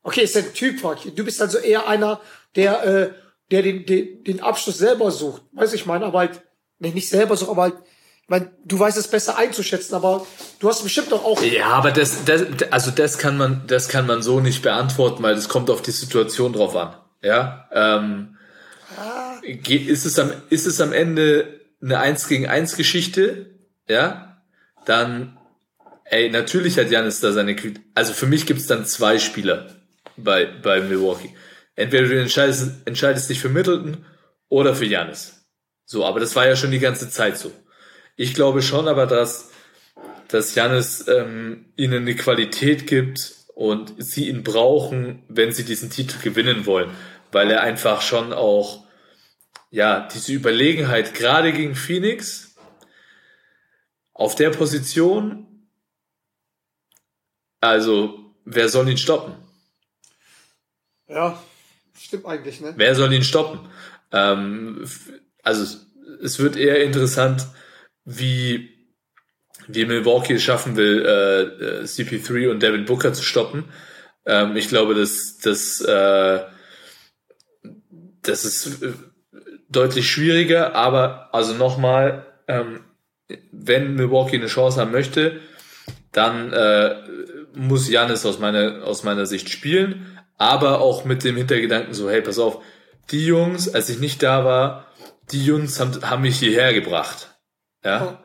[0.03, 2.19] Okay, ist ein Typ, du bist also eher einer,
[2.55, 3.13] der, äh,
[3.51, 5.43] der den, den, den Abschluss selber sucht.
[5.51, 6.41] Weiß ich meine, aber halt,
[6.79, 7.75] nee, nicht selber sucht, aber halt,
[8.27, 10.25] mein, du weißt es besser einzuschätzen, aber
[10.59, 11.41] du hast bestimmt doch auch.
[11.43, 15.35] Ja, aber das, das, also das kann man, das kann man so nicht beantworten, weil
[15.35, 16.95] das kommt auf die Situation drauf an.
[17.21, 18.37] Ja, ähm,
[19.43, 19.69] ah.
[19.69, 23.57] ist es am, ist es am Ende eine Eins gegen eins Geschichte?
[23.87, 24.41] Ja,
[24.85, 25.37] dann,
[26.05, 27.55] ey, natürlich hat Janis da seine,
[27.95, 29.75] also für mich gibt's dann zwei Spieler
[30.17, 31.35] bei, bei Milwaukee.
[31.75, 34.05] Entweder du entscheidest, entscheidest dich für Middleton
[34.49, 35.45] oder für Janis.
[35.85, 37.51] So, aber das war ja schon die ganze Zeit so.
[38.15, 39.51] Ich glaube schon aber, dass,
[40.27, 46.21] dass Janis ähm, ihnen eine Qualität gibt und sie ihn brauchen, wenn sie diesen Titel
[46.21, 46.91] gewinnen wollen.
[47.31, 48.85] Weil er einfach schon auch,
[49.71, 52.55] ja, diese Überlegenheit gerade gegen Phoenix
[54.13, 55.47] auf der Position,
[57.61, 59.33] also wer soll ihn stoppen?
[61.07, 61.41] Ja,
[61.97, 62.73] stimmt eigentlich, ne?
[62.75, 63.69] Wer soll ihn stoppen?
[64.11, 64.85] Ähm,
[65.41, 65.77] also
[66.21, 67.47] es wird eher interessant,
[68.03, 68.77] wie,
[69.67, 71.41] wie Milwaukee es schaffen will, äh,
[71.81, 73.65] äh CP3 und Devin Booker zu stoppen.
[74.25, 76.41] Ähm, ich glaube, dass, dass, äh,
[78.21, 78.93] das ist äh,
[79.71, 82.81] deutlich schwieriger, aber also nochmal, ähm,
[83.51, 85.39] wenn Milwaukee eine Chance haben möchte,
[86.11, 86.95] dann äh,
[87.53, 90.11] muss Janis aus meiner, aus meiner Sicht spielen
[90.41, 92.63] aber auch mit dem Hintergedanken so, hey, pass auf,
[93.11, 94.87] die Jungs, als ich nicht da war,
[95.31, 97.29] die Jungs haben, haben mich hierher gebracht.
[97.85, 98.23] Ja.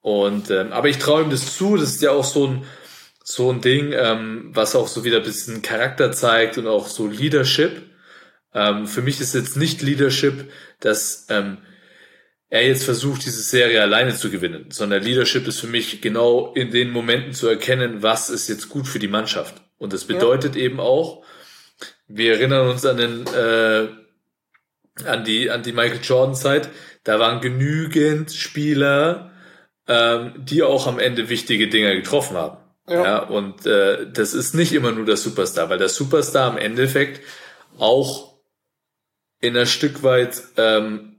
[0.00, 2.64] Und ähm, aber ich traue ihm das zu, das ist ja auch so ein
[3.24, 7.08] so ein Ding, ähm, was auch so wieder ein bisschen Charakter zeigt und auch so
[7.08, 7.85] Leadership.
[8.54, 11.58] Ähm, für mich ist jetzt nicht Leadership, dass ähm,
[12.48, 16.70] er jetzt versucht, diese Serie alleine zu gewinnen, sondern Leadership ist für mich genau in
[16.70, 19.54] den Momenten zu erkennen, was ist jetzt gut für die Mannschaft.
[19.78, 20.62] Und das bedeutet ja.
[20.62, 21.24] eben auch,
[22.08, 23.88] wir erinnern uns an den äh,
[25.04, 26.70] an die an die Michael Jordan Zeit.
[27.04, 29.32] Da waren genügend Spieler,
[29.88, 32.58] ähm, die auch am Ende wichtige Dinger getroffen haben.
[32.88, 36.58] Ja, ja und äh, das ist nicht immer nur der Superstar, weil der Superstar im
[36.58, 37.20] Endeffekt
[37.78, 38.35] auch
[39.46, 41.16] in ein Stück weit ähm,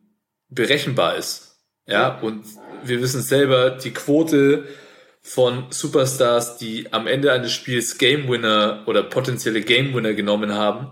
[0.49, 1.59] berechenbar ist.
[1.87, 2.43] Ja, und
[2.83, 4.65] wir wissen selber, die Quote
[5.21, 10.91] von Superstars, die am Ende eines Spiels Game Winner oder potenzielle Game Winner genommen haben,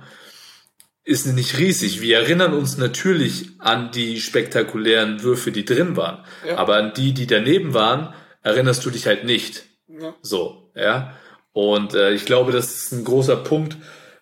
[1.03, 2.01] ist nicht riesig.
[2.01, 6.25] Wir erinnern uns natürlich an die spektakulären Würfe, die drin waren.
[6.47, 6.57] Ja.
[6.57, 9.63] Aber an die, die daneben waren, erinnerst du dich halt nicht.
[9.88, 10.15] Ja.
[10.21, 11.13] So, ja.
[11.53, 13.77] Und äh, ich glaube, das ist ein großer Punkt.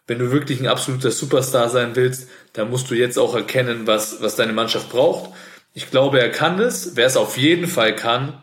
[0.05, 4.21] Wenn du wirklich ein absoluter Superstar sein willst, dann musst du jetzt auch erkennen, was,
[4.21, 5.31] was deine Mannschaft braucht.
[5.73, 6.95] Ich glaube, er kann das.
[6.95, 8.41] Wer es auf jeden Fall kann,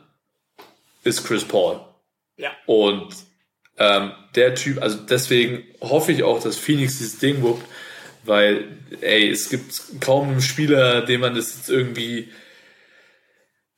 [1.05, 1.81] ist Chris Paul.
[2.37, 2.51] Ja.
[2.67, 3.15] Und
[3.79, 7.65] ähm, der Typ, also deswegen hoffe ich auch, dass Phoenix dieses Ding wuppt,
[8.25, 8.69] weil,
[9.01, 12.29] ey, es gibt kaum einen Spieler, dem man das jetzt irgendwie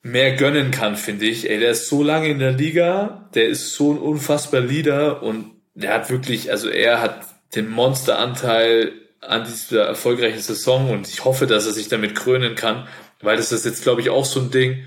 [0.01, 1.49] mehr gönnen kann, finde ich.
[1.49, 5.51] Ey, der ist so lange in der Liga, der ist so ein unfassbar Leader und
[5.75, 7.25] der hat wirklich, also er hat
[7.55, 8.91] den Monsteranteil
[9.27, 12.87] an dieser erfolgreichen Saison und ich hoffe, dass er sich damit krönen kann,
[13.21, 14.85] weil das ist jetzt, glaube ich, auch so ein Ding,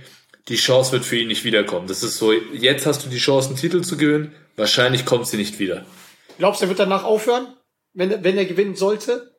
[0.48, 1.88] die Chance wird für ihn nicht wiederkommen.
[1.88, 5.36] Das ist so, jetzt hast du die Chance, einen Titel zu gewinnen, wahrscheinlich kommt sie
[5.36, 5.84] nicht wieder.
[6.38, 7.48] Glaubst du, er wird danach aufhören,
[7.94, 9.36] wenn, wenn er gewinnen sollte?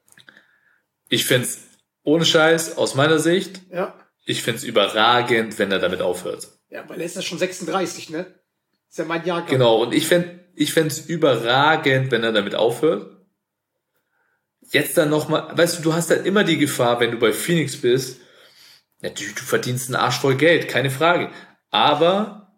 [1.09, 1.59] Ich find's
[2.03, 3.93] ohne Scheiß, aus meiner Sicht, ja.
[4.25, 6.47] ich find's überragend, wenn er damit aufhört.
[6.69, 8.25] Ja, weil er ist ja schon 36, ne?
[8.89, 9.49] Ist ja mein Jahrgang.
[9.49, 13.16] Genau, und ich fänd, ich fänd's überragend, wenn er damit aufhört.
[14.71, 17.77] Jetzt dann nochmal, weißt du, du hast halt immer die Gefahr, wenn du bei Phoenix
[17.77, 18.19] bist,
[19.01, 21.31] du, du verdienst einen Arsch voll Geld, keine Frage.
[21.69, 22.57] Aber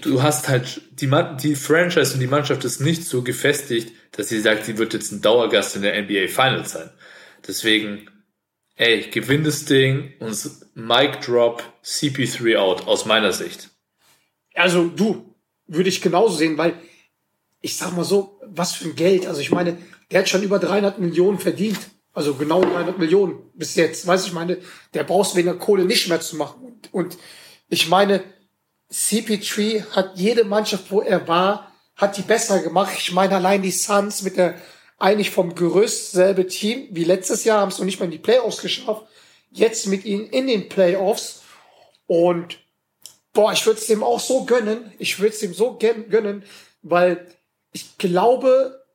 [0.00, 1.10] du hast halt, die,
[1.42, 5.12] die Franchise und die Mannschaft ist nicht so gefestigt, dass sie sagt, sie wird jetzt
[5.12, 6.90] ein Dauergast in der NBA Finals sein.
[7.46, 8.08] Deswegen,
[8.76, 10.36] ey, gewinn das Ding und
[10.74, 13.70] Mic Drop CP3 out, aus meiner Sicht.
[14.54, 15.34] Also du,
[15.66, 16.74] würde ich genauso sehen, weil
[17.60, 19.26] ich sag mal so, was für ein Geld.
[19.26, 19.78] Also ich meine,
[20.10, 21.78] der hat schon über 300 Millionen verdient.
[22.12, 24.06] Also genau 300 Millionen bis jetzt.
[24.06, 24.58] Weiß ich meine,
[24.94, 26.64] der brauchst wegen der Kohle nicht mehr zu machen.
[26.64, 27.18] Und, und
[27.68, 28.22] ich meine,
[28.90, 32.94] CP3 hat jede Mannschaft, wo er war, hat die besser gemacht.
[32.98, 34.54] Ich meine, allein die Suns mit der
[34.98, 38.18] eigentlich vom Gerüst selbe Team wie letztes Jahr haben es noch nicht mal in die
[38.18, 39.06] Playoffs geschafft.
[39.50, 41.42] Jetzt mit ihnen in den Playoffs.
[42.06, 42.58] Und
[43.32, 44.92] boah, ich würde es dem auch so gönnen.
[44.98, 46.44] Ich würde es dem so gönnen,
[46.82, 47.26] weil
[47.72, 48.85] ich glaube,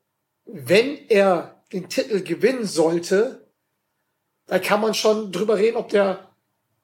[0.46, 3.48] wenn er den Titel gewinnen sollte,
[4.48, 6.32] da kann man schon drüber reden, ob der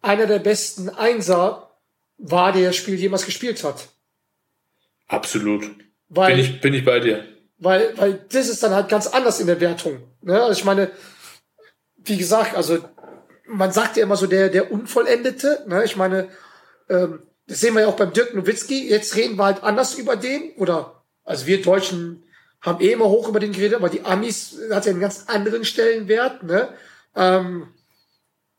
[0.02, 1.78] einer der besten Einser
[2.18, 3.90] war, der das Spiel jemals gespielt hat.
[5.08, 5.70] Absolut.
[6.10, 7.26] Weil, bin, ich, bin ich bei dir.
[7.58, 10.02] Weil, weil das ist dann halt ganz anders in der Wertung.
[10.22, 10.42] Ne?
[10.42, 10.92] Also ich meine,
[11.98, 12.80] wie gesagt, also
[13.48, 15.66] man sagt ja immer so der, der Unvollendete.
[15.68, 15.84] Ne?
[15.84, 16.30] Ich meine,
[16.90, 18.90] ähm, das sehen wir ja auch beim Dirk Nowitzki.
[18.90, 20.54] Jetzt reden wir halt anders über den.
[20.58, 22.24] Oder, also wir Deutschen
[22.62, 25.64] haben eh immer hoch über den geredet, aber die Amis hat ja einen ganz anderen
[25.64, 26.44] Stellenwert.
[26.44, 26.70] Ne?
[27.16, 27.68] Ähm,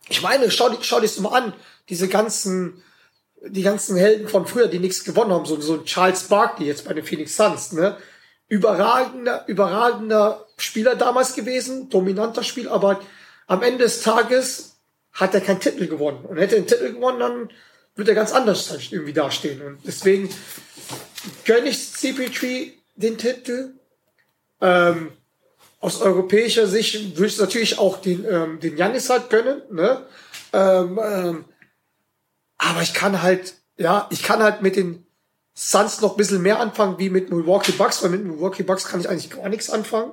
[0.09, 1.53] ich meine, schau, schau dir das mal an.
[1.89, 2.83] Diese ganzen,
[3.45, 5.47] die ganzen Helden von früher, die nichts gewonnen haben.
[5.47, 7.73] So, so ein Charles Barkley jetzt bei den Phoenix Suns.
[7.73, 7.97] Ne?
[8.47, 11.91] Überragender, überragender Spieler damals gewesen.
[11.91, 13.01] Dominanter Spiel, aber
[13.47, 14.77] am Ende des Tages
[15.13, 16.25] hat er keinen Titel gewonnen.
[16.25, 17.51] Und hätte er einen Titel gewonnen, dann
[17.97, 19.61] wird er ganz anders halt irgendwie dastehen.
[19.61, 20.29] Und deswegen
[21.45, 23.75] gönne ich CP3 den Titel.
[24.61, 25.13] Ähm,
[25.81, 30.07] aus europäischer Sicht würde ich natürlich auch den, ähm, den Janis halt gönnen, ne?
[30.53, 31.45] Ähm, ähm,
[32.57, 35.07] aber ich kann halt, ja, ich kann halt mit den
[35.55, 39.01] Suns noch ein bisschen mehr anfangen wie mit Milwaukee Bucks, weil mit Milwaukee Bucks kann
[39.01, 40.13] ich eigentlich gar nichts anfangen.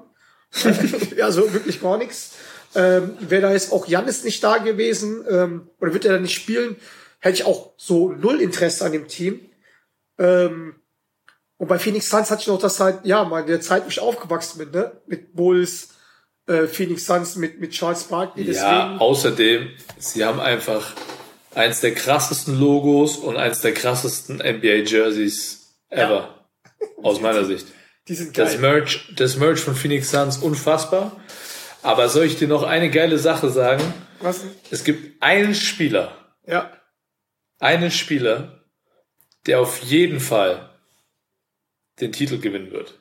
[1.22, 2.34] also wirklich gar nichts.
[2.76, 6.36] Ähm, Wäre da jetzt auch Janis nicht da gewesen, ähm, oder wird er da nicht
[6.36, 6.76] spielen,
[7.20, 9.40] hätte ich auch so null Interesse an dem Team.
[10.20, 10.76] Ähm,
[11.58, 13.90] und bei Phoenix Suns hatte ich noch das halt, ja, mal in der Zeit, wo
[13.90, 14.92] ich aufgewachsen bin, ne?
[15.08, 15.90] Mit Bulls,
[16.48, 18.44] äh, Phoenix Suns, mit, mit Charles Barkley.
[18.44, 18.66] Deswegen.
[18.66, 20.94] Ja, außerdem, sie haben einfach
[21.54, 26.36] eins der krassesten Logos und eins der krassesten NBA Jerseys ever.
[26.82, 27.00] Ja.
[27.02, 27.68] Aus meiner Sicht.
[28.08, 28.46] Die sind geil.
[28.46, 31.16] Das Merch, das Merch von Phoenix Suns unfassbar.
[31.82, 33.82] Aber soll ich dir noch eine geile Sache sagen?
[34.20, 34.42] Was?
[34.72, 36.18] Es gibt einen Spieler.
[36.46, 36.72] Ja.
[37.60, 38.66] Einen Spieler,
[39.46, 40.75] der auf jeden Fall
[42.00, 43.00] den Titel gewinnen wird.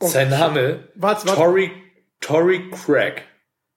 [0.00, 1.40] Oh, Sein Name warte, warte.
[1.40, 1.72] Tory,
[2.20, 3.22] Tory Craig.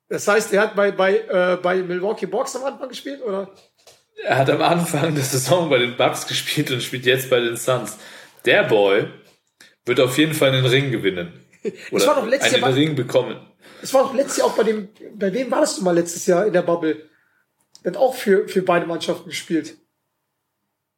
[0.10, 3.54] Das heißt, er hat bei, bei, äh, bei Milwaukee Bucks am Anfang gespielt, oder?
[4.24, 7.58] Er hat am Anfang der Saison bei den Bucks gespielt und spielt jetzt bei den
[7.58, 7.98] Suns.
[8.46, 9.08] Der Boy
[9.86, 11.34] wird auf jeden Fall einen Ring gewinnen.
[11.92, 13.38] Oder war doch letztes einen Jahr Ring bekommen.
[13.82, 16.46] Es war doch letztes Jahr auch bei dem, bei wem warst du mal letztes Jahr
[16.46, 17.10] in der Bubble?
[17.84, 19.76] Der hat auch für, für beide Mannschaften gespielt.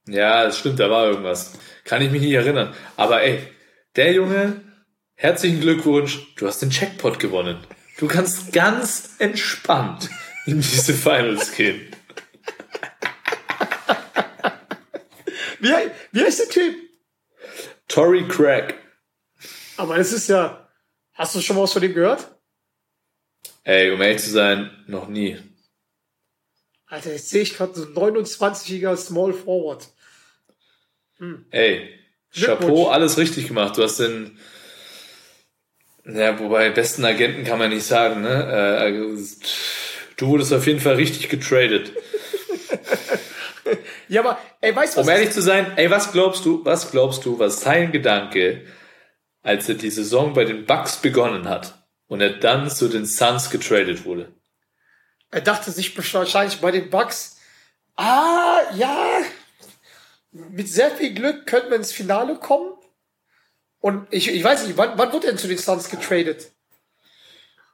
[0.07, 1.53] Ja, das stimmt, da war irgendwas.
[1.86, 2.75] Kann ich mich nicht erinnern.
[2.97, 3.47] Aber ey,
[3.95, 4.61] der Junge,
[5.13, 7.65] herzlichen Glückwunsch, du hast den Checkpot gewonnen.
[7.97, 10.09] Du kannst ganz entspannt
[10.45, 11.95] in diese Finals gehen.
[15.59, 15.71] Wie,
[16.11, 16.75] wie heißt der Typ?
[17.88, 18.75] Tory Craig.
[19.77, 20.69] Aber es ist ja.
[21.13, 22.36] Hast du schon mal was von dem gehört?
[23.63, 25.39] Ey, um ehrlich zu sein, noch nie.
[26.88, 29.88] Alter, jetzt sehe ich gerade so 29-jähriger Small Forward.
[31.20, 31.45] Hm.
[31.51, 31.89] Ey,
[32.32, 33.78] Chapeau, alles richtig gemacht.
[33.78, 34.38] Du hast den,
[36.05, 38.80] ja, wobei besten Agenten kann man nicht sagen, ne?
[38.80, 39.18] Äh,
[40.18, 41.93] du wurdest auf jeden Fall richtig getradet.
[44.09, 45.07] ja, aber, ey, weißt du was?
[45.07, 48.66] Um ehrlich zu sein, ey, was glaubst du, was glaubst du, was sein Gedanke,
[49.41, 53.49] als er die Saison bei den Bucks begonnen hat und er dann zu den Suns
[53.49, 54.34] getradet wurde?
[55.32, 57.38] Er dachte sich wahrscheinlich bei den Bucks,
[57.95, 59.22] ah, ja,
[60.36, 62.73] mit sehr viel Glück könnten wir ins Finale kommen.
[63.79, 66.51] Und ich, ich weiß nicht, wann, wann wurde denn zu den Suns getradet?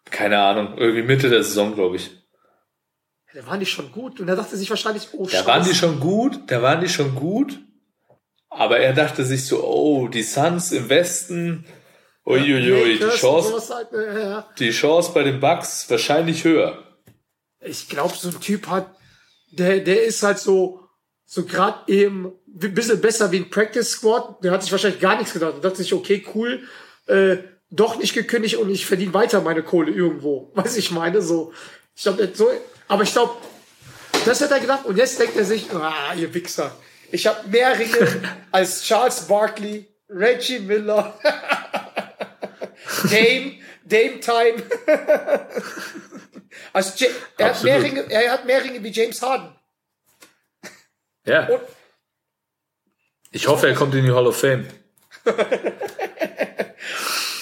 [0.06, 2.12] Keine Ahnung, irgendwie Mitte der Saison, glaube ich.
[3.28, 5.74] Ja, da waren die schon gut und er dachte sich wahrscheinlich, oh Da waren die
[5.74, 7.60] schon gut, da waren die schon gut.
[8.50, 11.66] Aber er dachte sich so, oh, die Suns im Westen,
[12.26, 14.50] uiuiui, die Chance, halt, ja.
[14.60, 16.84] die Chance bei den Bucks wahrscheinlich höher.
[17.62, 18.94] Ich glaube, so ein Typ hat,
[19.52, 20.81] der, der ist halt so,
[21.34, 24.44] so gerade eben ein bisschen besser wie ein Practice Squad.
[24.44, 25.54] Der hat sich wahrscheinlich gar nichts gedacht.
[25.56, 26.68] Da dachte sich, okay, cool,
[27.08, 27.38] äh,
[27.70, 30.52] doch nicht gekündigt und ich verdiene weiter meine Kohle irgendwo.
[30.56, 31.54] Weiß ich meine, so.
[31.96, 32.52] Ich glaube, so,
[32.90, 33.34] aber ich glaube,
[34.26, 36.76] das hat er gedacht und jetzt denkt er sich, ah, ihr Wichser.
[37.12, 38.22] Ich habe mehr Ringe
[38.52, 41.18] als Charles Barkley, Reggie Miller,
[43.10, 43.54] Dame,
[43.86, 44.64] Dame Time.
[46.74, 47.06] also,
[47.38, 49.56] er, hat mehr Ringe, er hat mehr Ringe wie James Harden.
[51.26, 51.48] Ja.
[51.48, 51.62] Und
[53.32, 54.68] ich hoffe, er kommt in die Hall of Fame.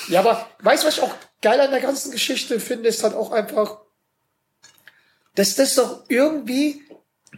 [0.07, 3.15] ja, aber weißt du, was ich auch geil an der ganzen Geschichte finde, ist halt
[3.15, 3.79] auch einfach,
[5.35, 6.83] dass das doch irgendwie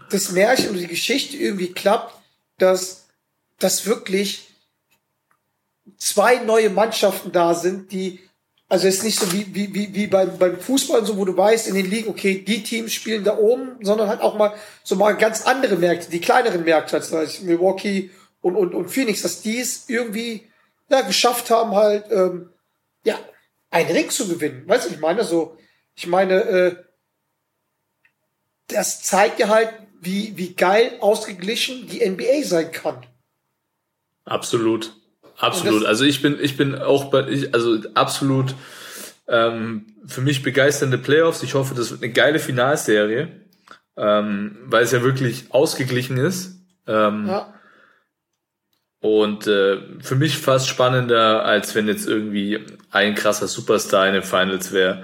[0.10, 2.14] das Märchen oder die Geschichte irgendwie klappt,
[2.58, 3.08] dass
[3.60, 4.50] das wirklich
[5.98, 8.20] zwei neue Mannschaften da sind, die,
[8.72, 11.36] also es ist nicht so wie, wie, wie, wie beim, beim Fußball so, wo du
[11.36, 14.96] weißt in den Ligen, okay, die Teams spielen da oben, sondern halt auch mal so
[14.96, 19.60] mal ganz andere Märkte, die kleineren Märkte, als Milwaukee und, und, und Phoenix, dass die
[19.60, 20.48] es irgendwie
[20.88, 22.50] ja, geschafft haben, halt, ähm,
[23.04, 23.20] ja,
[23.72, 24.64] einen Ring zu gewinnen.
[24.66, 25.58] Weißt du, ich meine, so,
[25.96, 26.76] ich meine, äh,
[28.68, 33.06] das zeigt ja halt, wie, wie geil ausgeglichen die NBA sein kann.
[34.24, 34.96] Absolut.
[35.42, 35.86] Absolut.
[35.86, 38.54] Also ich bin, ich bin auch bei, ich, also absolut
[39.28, 41.42] ähm, für mich begeisternde Playoffs.
[41.42, 43.30] Ich hoffe, das wird eine geile Finalserie,
[43.98, 46.60] ähm, weil es ja wirklich ausgeglichen ist.
[46.88, 47.54] Ähm, ja.
[49.00, 52.60] Und äh, für mich fast spannender, als wenn jetzt irgendwie
[52.92, 55.04] ein krasser Superstar in den Finals wäre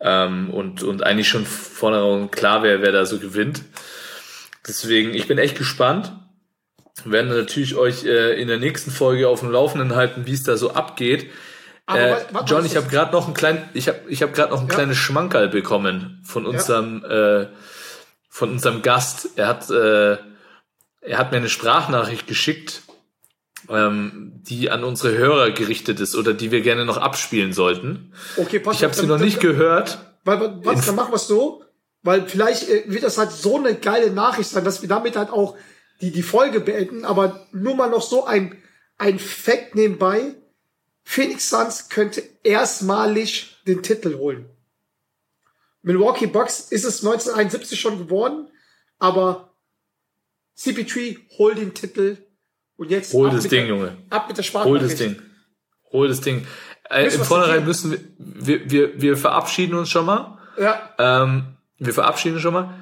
[0.00, 3.62] ähm, und, und eigentlich schon vornherein klar wäre, wer da so gewinnt.
[4.66, 6.12] Deswegen, ich bin echt gespannt.
[7.04, 10.42] Wir werden natürlich euch äh, in der nächsten Folge auf dem Laufenden halten, wie es
[10.42, 11.30] da so abgeht.
[11.86, 14.60] Äh, was, John, ich habe gerade noch ein klein, ich habe ich habe gerade noch
[14.60, 14.74] ein ja.
[14.74, 17.40] kleines Schmankerl bekommen von unserem ja.
[17.40, 17.48] äh,
[18.28, 19.30] von unserem Gast.
[19.36, 20.18] Er hat äh,
[21.02, 22.82] er hat mir eine Sprachnachricht geschickt,
[23.68, 28.12] ähm, die an unsere Hörer gerichtet ist oder die wir gerne noch abspielen sollten.
[28.36, 29.98] Okay, pass Ich habe sie noch nicht dann, gehört.
[30.24, 31.64] Weil, weil, was, dann machen wir es so,
[32.02, 35.30] weil vielleicht äh, wird das halt so eine geile Nachricht sein, dass wir damit halt
[35.30, 35.56] auch
[36.00, 38.56] die, die Folge beenden, aber nur mal noch so ein,
[38.98, 40.34] ein Fact nebenbei.
[41.02, 44.48] Phoenix Suns könnte erstmalig den Titel holen.
[45.82, 48.48] Milwaukee Bucks ist es 1971 schon geworden,
[48.98, 49.54] aber
[50.58, 52.18] CP3 holt den Titel
[52.76, 53.96] und jetzt hol das Ding, der, Junge.
[54.10, 55.20] Ab mit der Hol das Ding.
[55.92, 56.46] Hol das Ding.
[56.90, 60.38] Äh, Im Vornherein müssen wir, wir, wir, wir verabschieden uns schon mal.
[60.58, 60.94] Ja.
[60.98, 62.74] Ähm, wir verabschieden uns schon mal.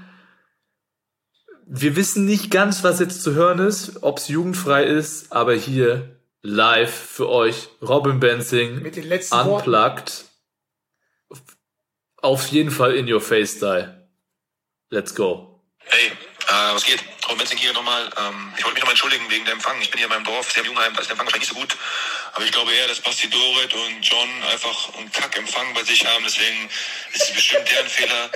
[1.71, 6.16] Wir wissen nicht ganz, was jetzt zu hören ist, ob es jugendfrei ist, aber hier
[6.41, 10.25] live für euch Robin Benzing mit den letzten unplugged.
[11.29, 11.43] Worten.
[12.23, 14.09] Auf jeden Fall in your face style.
[14.89, 15.61] Let's go.
[15.81, 17.05] Hey, äh, was geht?
[17.27, 18.09] Robin Benzing hier nochmal.
[18.16, 19.79] Ähm, ich wollte mich nochmal entschuldigen wegen der Empfang.
[19.83, 21.59] Ich bin hier in meinem Dorf, sehr im Jungheim, da ist der Empfang wahrscheinlich nicht
[21.59, 21.77] so gut.
[22.33, 26.25] Aber ich glaube eher, dass Basti Doret und John einfach einen Kack-Empfang bei sich haben.
[26.25, 26.71] Deswegen
[27.12, 28.31] ist es bestimmt deren Fehler.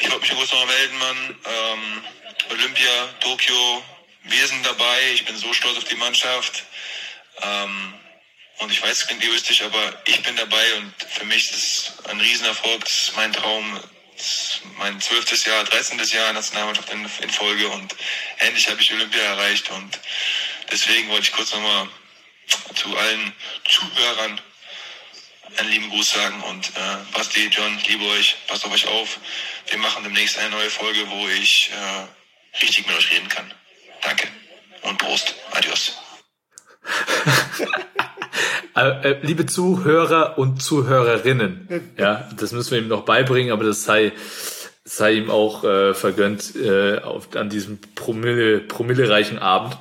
[0.00, 1.36] Ich wollte mich kurz nochmal melden, Mann.
[1.44, 2.04] Ähm,
[2.50, 3.84] Olympia, Tokio,
[4.24, 5.12] wir sind dabei.
[5.12, 6.64] Ich bin so stolz auf die Mannschaft.
[7.42, 7.94] Ähm,
[8.58, 12.06] und ich weiß, es klingt egoistisch, aber ich bin dabei und für mich ist es
[12.06, 12.84] ein Riesenerfolg.
[12.84, 13.80] Das ist mein Traum.
[14.16, 17.94] Ist mein zwölftes Jahr, dreizehntes Jahr Nationalmannschaft in, in Folge und
[18.38, 20.00] endlich habe ich Olympia erreicht und
[20.72, 21.88] deswegen wollte ich kurz nochmal
[22.74, 23.32] zu allen
[23.68, 24.40] Zuhörern
[25.56, 29.20] einen lieben Gruß sagen und äh, Basti, John, liebe euch, passt auf euch auf.
[29.68, 32.06] Wir machen demnächst eine neue Folge, wo ich äh,
[32.60, 33.52] richtig mit euch reden kann.
[34.02, 34.28] Danke
[34.82, 35.34] und Prost.
[35.52, 35.98] Adios.
[38.78, 43.82] Äh, äh, liebe Zuhörer und Zuhörerinnen, ja, das müssen wir ihm noch beibringen, aber das
[43.82, 44.12] sei,
[44.84, 49.76] sei ihm auch äh, vergönnt äh, auf, an diesem Promille, promillereichen Abend.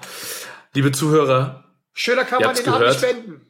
[0.73, 1.63] Liebe Zuhörer,
[1.93, 2.81] schöner kann man den gehört.
[2.81, 3.41] Abend spenden.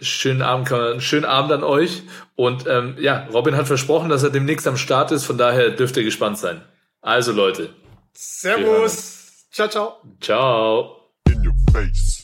[0.00, 2.02] Schönen Abend, schönen Abend an euch.
[2.36, 5.96] Und ähm, ja, Robin hat versprochen, dass er demnächst am Start ist, von daher dürft
[5.96, 6.62] ihr gespannt sein.
[7.00, 7.70] Also Leute,
[8.14, 9.46] Servus.
[9.50, 10.00] Ciao, ciao.
[10.20, 11.10] Ciao.
[11.26, 12.23] In your face.